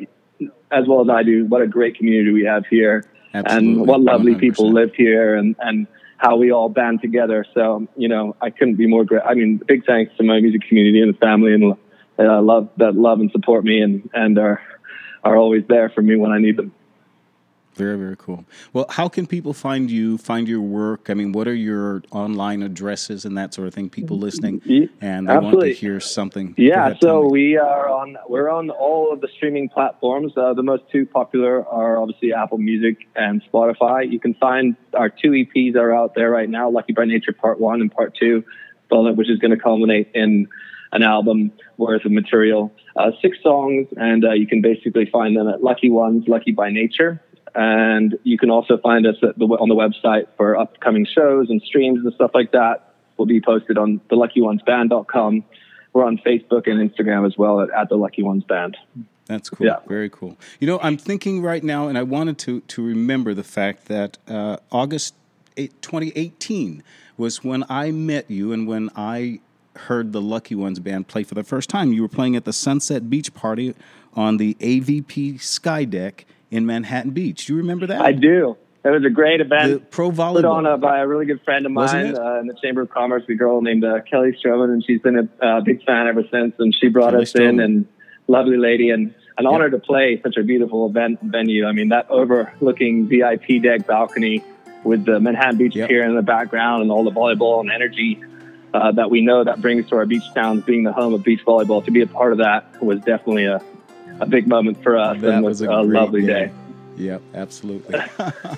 as 0.71 0.87
well 0.87 1.01
as 1.01 1.09
I 1.09 1.23
do, 1.23 1.45
what 1.45 1.61
a 1.61 1.67
great 1.67 1.95
community 1.95 2.31
we 2.31 2.43
have 2.45 2.65
here 2.67 3.05
Absolutely. 3.33 3.79
and 3.79 3.87
what 3.87 4.01
lovely 4.01 4.35
100%. 4.35 4.39
people 4.39 4.71
live 4.71 4.93
here 4.93 5.35
and, 5.35 5.55
and 5.59 5.87
how 6.19 6.35
we 6.35 6.51
all 6.51 6.67
band 6.67 7.01
together. 7.01 7.45
So, 7.53 7.87
you 7.95 8.09
know, 8.09 8.35
I 8.41 8.49
couldn't 8.49 8.75
be 8.75 8.87
more 8.87 9.05
great. 9.05 9.23
I 9.25 9.33
mean, 9.33 9.61
big 9.65 9.85
thanks 9.85 10.15
to 10.17 10.23
my 10.23 10.39
music 10.41 10.61
community 10.67 11.01
and 11.01 11.13
the 11.13 11.17
family 11.17 11.53
and 11.53 11.73
uh, 12.19 12.41
love 12.41 12.69
that 12.77 12.95
love 12.95 13.21
and 13.21 13.31
support 13.31 13.63
me 13.63 13.81
and 13.81 14.09
and 14.13 14.37
are 14.37 14.61
are 15.23 15.37
always 15.37 15.63
there 15.67 15.89
for 15.89 16.01
me 16.01 16.17
when 16.17 16.31
I 16.31 16.37
need 16.37 16.57
them. 16.57 16.73
Very 17.79 17.97
very 17.97 18.17
cool. 18.17 18.43
Well, 18.73 18.87
how 18.89 19.07
can 19.07 19.25
people 19.25 19.53
find 19.53 19.89
you? 19.89 20.17
Find 20.17 20.49
your 20.49 20.59
work? 20.59 21.09
I 21.09 21.13
mean, 21.13 21.31
what 21.31 21.47
are 21.47 21.55
your 21.55 22.03
online 22.11 22.61
addresses 22.61 23.23
and 23.23 23.37
that 23.37 23.53
sort 23.53 23.69
of 23.69 23.73
thing? 23.73 23.89
People 23.89 24.17
listening 24.17 24.61
and 24.99 25.29
they 25.29 25.31
Absolutely. 25.31 25.57
want 25.57 25.61
to 25.61 25.73
hear 25.73 26.01
something. 26.01 26.55
Yeah, 26.57 26.87
ahead, 26.87 26.97
so 26.99 27.25
we 27.29 27.55
are 27.55 27.87
on. 27.87 28.17
We're 28.27 28.49
on 28.49 28.69
all 28.69 29.13
of 29.13 29.21
the 29.21 29.29
streaming 29.33 29.69
platforms. 29.69 30.33
Uh, 30.35 30.53
the 30.53 30.61
most 30.61 30.83
two 30.91 31.05
popular 31.05 31.65
are 31.69 31.97
obviously 31.97 32.33
Apple 32.33 32.57
Music 32.57 33.07
and 33.15 33.41
Spotify. 33.49 34.11
You 34.11 34.19
can 34.19 34.33
find 34.33 34.75
our 34.93 35.07
two 35.07 35.31
EPs 35.31 35.77
are 35.77 35.95
out 35.95 36.15
there 36.15 36.29
right 36.29 36.49
now. 36.49 36.69
Lucky 36.69 36.91
by 36.91 37.05
Nature 37.05 37.31
Part 37.31 37.61
One 37.61 37.79
and 37.79 37.89
Part 37.89 38.13
Two, 38.19 38.43
which 38.91 39.29
is 39.29 39.39
going 39.39 39.51
to 39.51 39.57
culminate 39.57 40.11
in 40.13 40.49
an 40.91 41.03
album 41.03 41.51
worth 41.77 42.03
of 42.05 42.11
material, 42.11 42.73
uh, 42.95 43.11
six 43.21 43.37
songs, 43.43 43.87
and 43.97 44.25
uh, 44.25 44.33
you 44.33 44.47
can 44.47 44.61
basically 44.61 45.05
find 45.05 45.37
them 45.37 45.47
at 45.47 45.63
Lucky 45.63 45.89
Ones, 45.89 46.25
Lucky 46.27 46.51
by 46.51 46.69
Nature. 46.69 47.21
And 47.59 48.17
you 48.23 48.37
can 48.37 48.49
also 48.49 48.77
find 48.77 49.05
us 49.05 49.15
the, 49.19 49.33
on 49.45 49.67
the 49.67 49.75
website 49.75 50.27
for 50.37 50.57
upcoming 50.57 51.05
shows 51.05 51.49
and 51.49 51.61
streams 51.61 51.99
and 52.05 52.13
stuff 52.13 52.31
like 52.33 52.53
that. 52.53 52.93
Will 53.17 53.25
be 53.25 53.41
posted 53.41 53.77
on 53.77 53.99
the 54.09 54.15
luckyOnesBand.com. 54.15 55.43
We're 55.91 56.05
on 56.05 56.19
Facebook 56.19 56.67
and 56.67 56.89
Instagram 56.89 57.27
as 57.27 57.37
well 57.37 57.59
at, 57.59 57.69
at 57.71 57.89
the 57.89 57.97
Lucky 57.97 58.23
Ones 58.23 58.45
Band. 58.45 58.77
That's 59.25 59.49
cool. 59.49 59.67
Yeah. 59.67 59.79
Very 59.89 60.09
cool. 60.09 60.37
You 60.61 60.67
know, 60.67 60.79
I'm 60.81 60.95
thinking 60.95 61.41
right 61.41 61.61
now, 61.61 61.89
and 61.89 61.97
I 61.97 62.03
wanted 62.03 62.37
to 62.39 62.61
to 62.61 62.81
remember 62.81 63.33
the 63.33 63.43
fact 63.43 63.87
that 63.87 64.17
uh, 64.29 64.55
August 64.71 65.15
8, 65.57 65.81
2018 65.81 66.81
was 67.17 67.43
when 67.43 67.65
I 67.67 67.91
met 67.91 68.31
you 68.31 68.53
and 68.53 68.69
when 68.69 68.89
I 68.95 69.41
heard 69.75 70.13
the 70.13 70.21
Lucky 70.21 70.55
Ones 70.55 70.79
band 70.79 71.09
play 71.09 71.23
for 71.23 71.35
the 71.35 71.43
first 71.43 71.69
time. 71.69 71.91
You 71.91 72.03
were 72.03 72.07
playing 72.07 72.37
at 72.37 72.45
the 72.45 72.53
Sunset 72.53 73.09
Beach 73.09 73.33
Party 73.33 73.75
on 74.13 74.37
the 74.37 74.53
AVP 74.61 75.41
Sky 75.41 75.83
Deck 75.83 76.25
in 76.51 76.65
Manhattan 76.65 77.11
Beach. 77.11 77.45
Do 77.45 77.53
you 77.53 77.57
remember 77.57 77.87
that? 77.87 78.01
I 78.01 78.11
do. 78.11 78.57
It 78.83 78.89
was 78.89 79.03
a 79.03 79.09
great 79.09 79.41
event. 79.41 79.73
The 79.73 79.79
pro 79.79 80.09
volleyball. 80.09 80.35
Put 80.35 80.45
on 80.45 80.65
uh, 80.65 80.77
by 80.77 80.99
a 80.99 81.07
really 81.07 81.25
good 81.25 81.41
friend 81.43 81.65
of 81.65 81.71
mine 81.71 82.17
uh, 82.17 82.39
in 82.39 82.47
the 82.47 82.55
Chamber 82.61 82.81
of 82.81 82.89
Commerce, 82.89 83.23
a 83.27 83.35
girl 83.35 83.61
named 83.61 83.83
uh, 83.83 83.99
Kelly 84.09 84.37
Stroman, 84.43 84.71
and 84.71 84.83
she's 84.85 85.01
been 85.01 85.17
a 85.17 85.45
uh, 85.45 85.61
big 85.61 85.83
fan 85.83 86.07
ever 86.07 86.23
since. 86.31 86.55
And 86.59 86.73
she 86.73 86.87
brought 86.87 87.11
Kelly 87.11 87.23
us 87.23 87.33
Stroman. 87.33 87.49
in, 87.49 87.59
and 87.59 87.87
lovely 88.27 88.57
lady, 88.57 88.89
and 88.89 89.13
an 89.37 89.45
honor 89.45 89.69
to 89.69 89.79
play 89.79 90.21
such 90.23 90.37
a 90.37 90.43
beautiful 90.43 90.87
event 90.87 91.19
venue. 91.21 91.65
I 91.65 91.73
mean, 91.73 91.89
that 91.89 92.09
overlooking 92.09 93.07
VIP 93.07 93.61
deck 93.61 93.85
balcony 93.85 94.43
with 94.83 95.05
the 95.05 95.19
Manhattan 95.19 95.57
Beach 95.57 95.75
yep. 95.75 95.89
Pier 95.89 96.03
in 96.03 96.15
the 96.15 96.21
background 96.21 96.81
and 96.81 96.91
all 96.91 97.03
the 97.03 97.11
volleyball 97.11 97.59
and 97.59 97.71
energy 97.71 98.23
uh, 98.73 98.91
that 98.93 99.09
we 99.09 99.21
know 99.21 99.43
that 99.43 99.61
brings 99.61 99.89
to 99.89 99.95
our 99.95 100.05
beach 100.05 100.23
towns, 100.33 100.63
being 100.63 100.83
the 100.83 100.93
home 100.93 101.13
of 101.13 101.23
beach 101.23 101.41
volleyball. 101.45 101.83
To 101.83 101.91
be 101.91 102.01
a 102.01 102.07
part 102.07 102.31
of 102.31 102.37
that 102.37 102.81
was 102.81 102.99
definitely 102.99 103.45
a, 103.45 103.61
a 104.19 104.25
big 104.25 104.47
moment 104.47 104.81
for 104.83 104.97
us 104.97 105.19
that 105.21 105.35
and 105.35 105.43
was, 105.43 105.61
was 105.61 105.69
a, 105.69 105.71
a 105.71 105.81
lovely 105.81 106.21
day. 106.21 106.47
day. 106.47 106.51
Yep, 106.99 107.21
absolutely. 107.33 107.97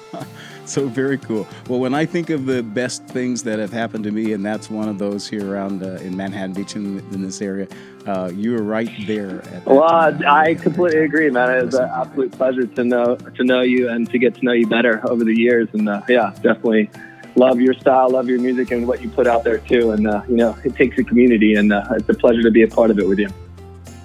so 0.66 0.88
very 0.88 1.20
cool. 1.20 1.48
Well, 1.70 1.80
when 1.80 1.94
I 1.94 2.08
think 2.08 2.32
of 2.32 2.48
the 2.48 2.64
best 2.64 3.06
things 3.06 3.44
that 3.44 3.60
have 3.60 3.72
happened 3.72 4.04
to 4.06 4.12
me, 4.12 4.34
and 4.34 4.44
that's 4.44 4.68
one 4.68 4.90
of 4.90 4.98
those 4.98 5.28
here 5.28 5.48
around 5.48 5.84
uh, 5.84 6.00
in 6.02 6.18
Manhattan 6.18 6.54
Beach 6.54 6.76
in, 6.76 7.00
in 7.14 7.22
this 7.22 7.40
area, 7.40 7.68
uh, 8.08 8.32
you 8.34 8.54
were 8.54 8.64
right 8.64 8.90
there. 9.06 9.44
well, 9.68 9.88
time. 9.88 10.24
I 10.26 10.56
completely 10.56 11.02
agree, 11.02 11.30
man. 11.30 11.56
It 11.56 11.66
was 11.66 11.76
an 11.76 11.88
absolute 11.88 12.32
pleasure 12.32 12.66
to 12.66 12.84
know 12.84 13.16
to 13.16 13.44
know 13.44 13.62
you 13.62 13.90
and 13.90 14.10
to 14.10 14.18
get 14.18 14.34
to 14.36 14.44
know 14.44 14.54
you 14.54 14.66
better 14.66 15.08
over 15.08 15.24
the 15.24 15.38
years, 15.38 15.70
and 15.74 15.88
uh, 15.88 16.02
yeah, 16.10 16.32
definitely 16.42 16.90
love 17.36 17.62
your 17.62 17.76
style, 17.76 18.10
love 18.10 18.28
your 18.28 18.40
music, 18.40 18.72
and 18.72 18.88
what 18.88 19.04
you 19.04 19.10
put 19.10 19.28
out 19.28 19.44
there 19.44 19.60
too. 19.60 19.92
And 19.92 20.08
uh, 20.08 20.24
you 20.28 20.38
know, 20.38 20.58
it 20.64 20.76
takes 20.76 20.98
a 20.98 21.04
community, 21.04 21.54
and 21.54 21.72
uh, 21.72 21.84
it's 21.92 22.10
a 22.10 22.16
pleasure 22.16 22.42
to 22.42 22.52
be 22.52 22.64
a 22.64 22.68
part 22.68 22.90
of 22.90 22.98
it 22.98 23.08
with 23.08 23.20
you. 23.20 23.30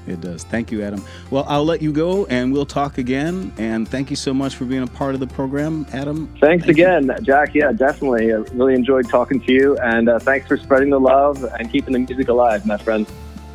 It 0.07 0.21
does. 0.21 0.45
Thank 0.45 0.71
you, 0.71 0.83
Adam. 0.83 1.03
Well, 1.31 1.45
I'll 1.49 1.65
let 1.65 1.83
you 1.83 1.93
go, 1.93 2.27
and 2.27 2.53
we'll 2.53 2.67
talk 2.67 2.99
again. 2.99 3.53
And 3.59 3.89
thank 3.89 4.11
you 4.11 4.17
so 4.17 4.33
much 4.33 4.55
for 4.55 4.65
being 4.65 4.83
a 4.83 4.87
part 4.87 5.15
of 5.15 5.21
the 5.21 5.27
program, 5.27 5.87
Adam. 5.93 6.27
Thanks 6.41 6.65
thank 6.65 6.79
again, 6.79 7.07
you. 7.07 7.25
Jack. 7.25 7.55
Yeah, 7.55 7.73
definitely. 7.73 8.33
I 8.33 8.37
really 8.55 8.75
enjoyed 8.75 9.09
talking 9.09 9.41
to 9.41 9.53
you, 9.53 9.77
and 9.79 10.09
uh, 10.09 10.19
thanks 10.19 10.47
for 10.47 10.57
spreading 10.57 10.91
the 10.91 11.01
love 11.01 11.45
and 11.59 11.71
keeping 11.71 11.93
the 11.93 11.99
music 11.99 12.29
alive, 12.29 12.65
my 12.67 12.77
friend. 12.77 13.07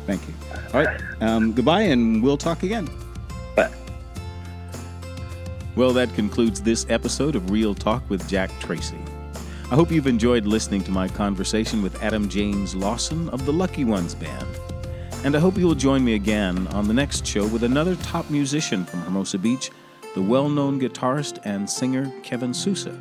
Thank 0.06 0.22
you. 0.28 0.34
All 0.74 0.84
right. 0.84 1.00
Um, 1.20 1.52
goodbye, 1.52 1.82
and 1.82 2.22
we'll 2.22 2.36
talk 2.36 2.62
again. 2.62 2.88
Bye. 3.56 3.72
Well, 5.74 5.92
that 5.94 6.12
concludes 6.14 6.60
this 6.60 6.84
episode 6.90 7.34
of 7.34 7.50
Real 7.50 7.74
Talk 7.74 8.08
with 8.10 8.28
Jack 8.28 8.50
Tracy. 8.60 8.98
I 9.70 9.74
hope 9.74 9.90
you've 9.90 10.06
enjoyed 10.06 10.44
listening 10.44 10.84
to 10.84 10.90
my 10.90 11.08
conversation 11.08 11.82
with 11.82 12.02
Adam 12.02 12.28
James 12.28 12.74
Lawson 12.74 13.30
of 13.30 13.46
the 13.46 13.52
Lucky 13.54 13.86
Ones 13.86 14.14
Band. 14.14 14.46
And 15.24 15.36
I 15.36 15.38
hope 15.38 15.56
you 15.56 15.68
will 15.68 15.76
join 15.76 16.04
me 16.04 16.14
again 16.14 16.66
on 16.68 16.88
the 16.88 16.94
next 16.94 17.24
show 17.24 17.46
with 17.46 17.62
another 17.62 17.94
top 17.96 18.28
musician 18.28 18.84
from 18.84 19.02
Hermosa 19.02 19.38
Beach, 19.38 19.70
the 20.16 20.20
well 20.20 20.48
known 20.48 20.80
guitarist 20.80 21.38
and 21.44 21.70
singer 21.70 22.12
Kevin 22.24 22.52
Sousa. 22.52 22.98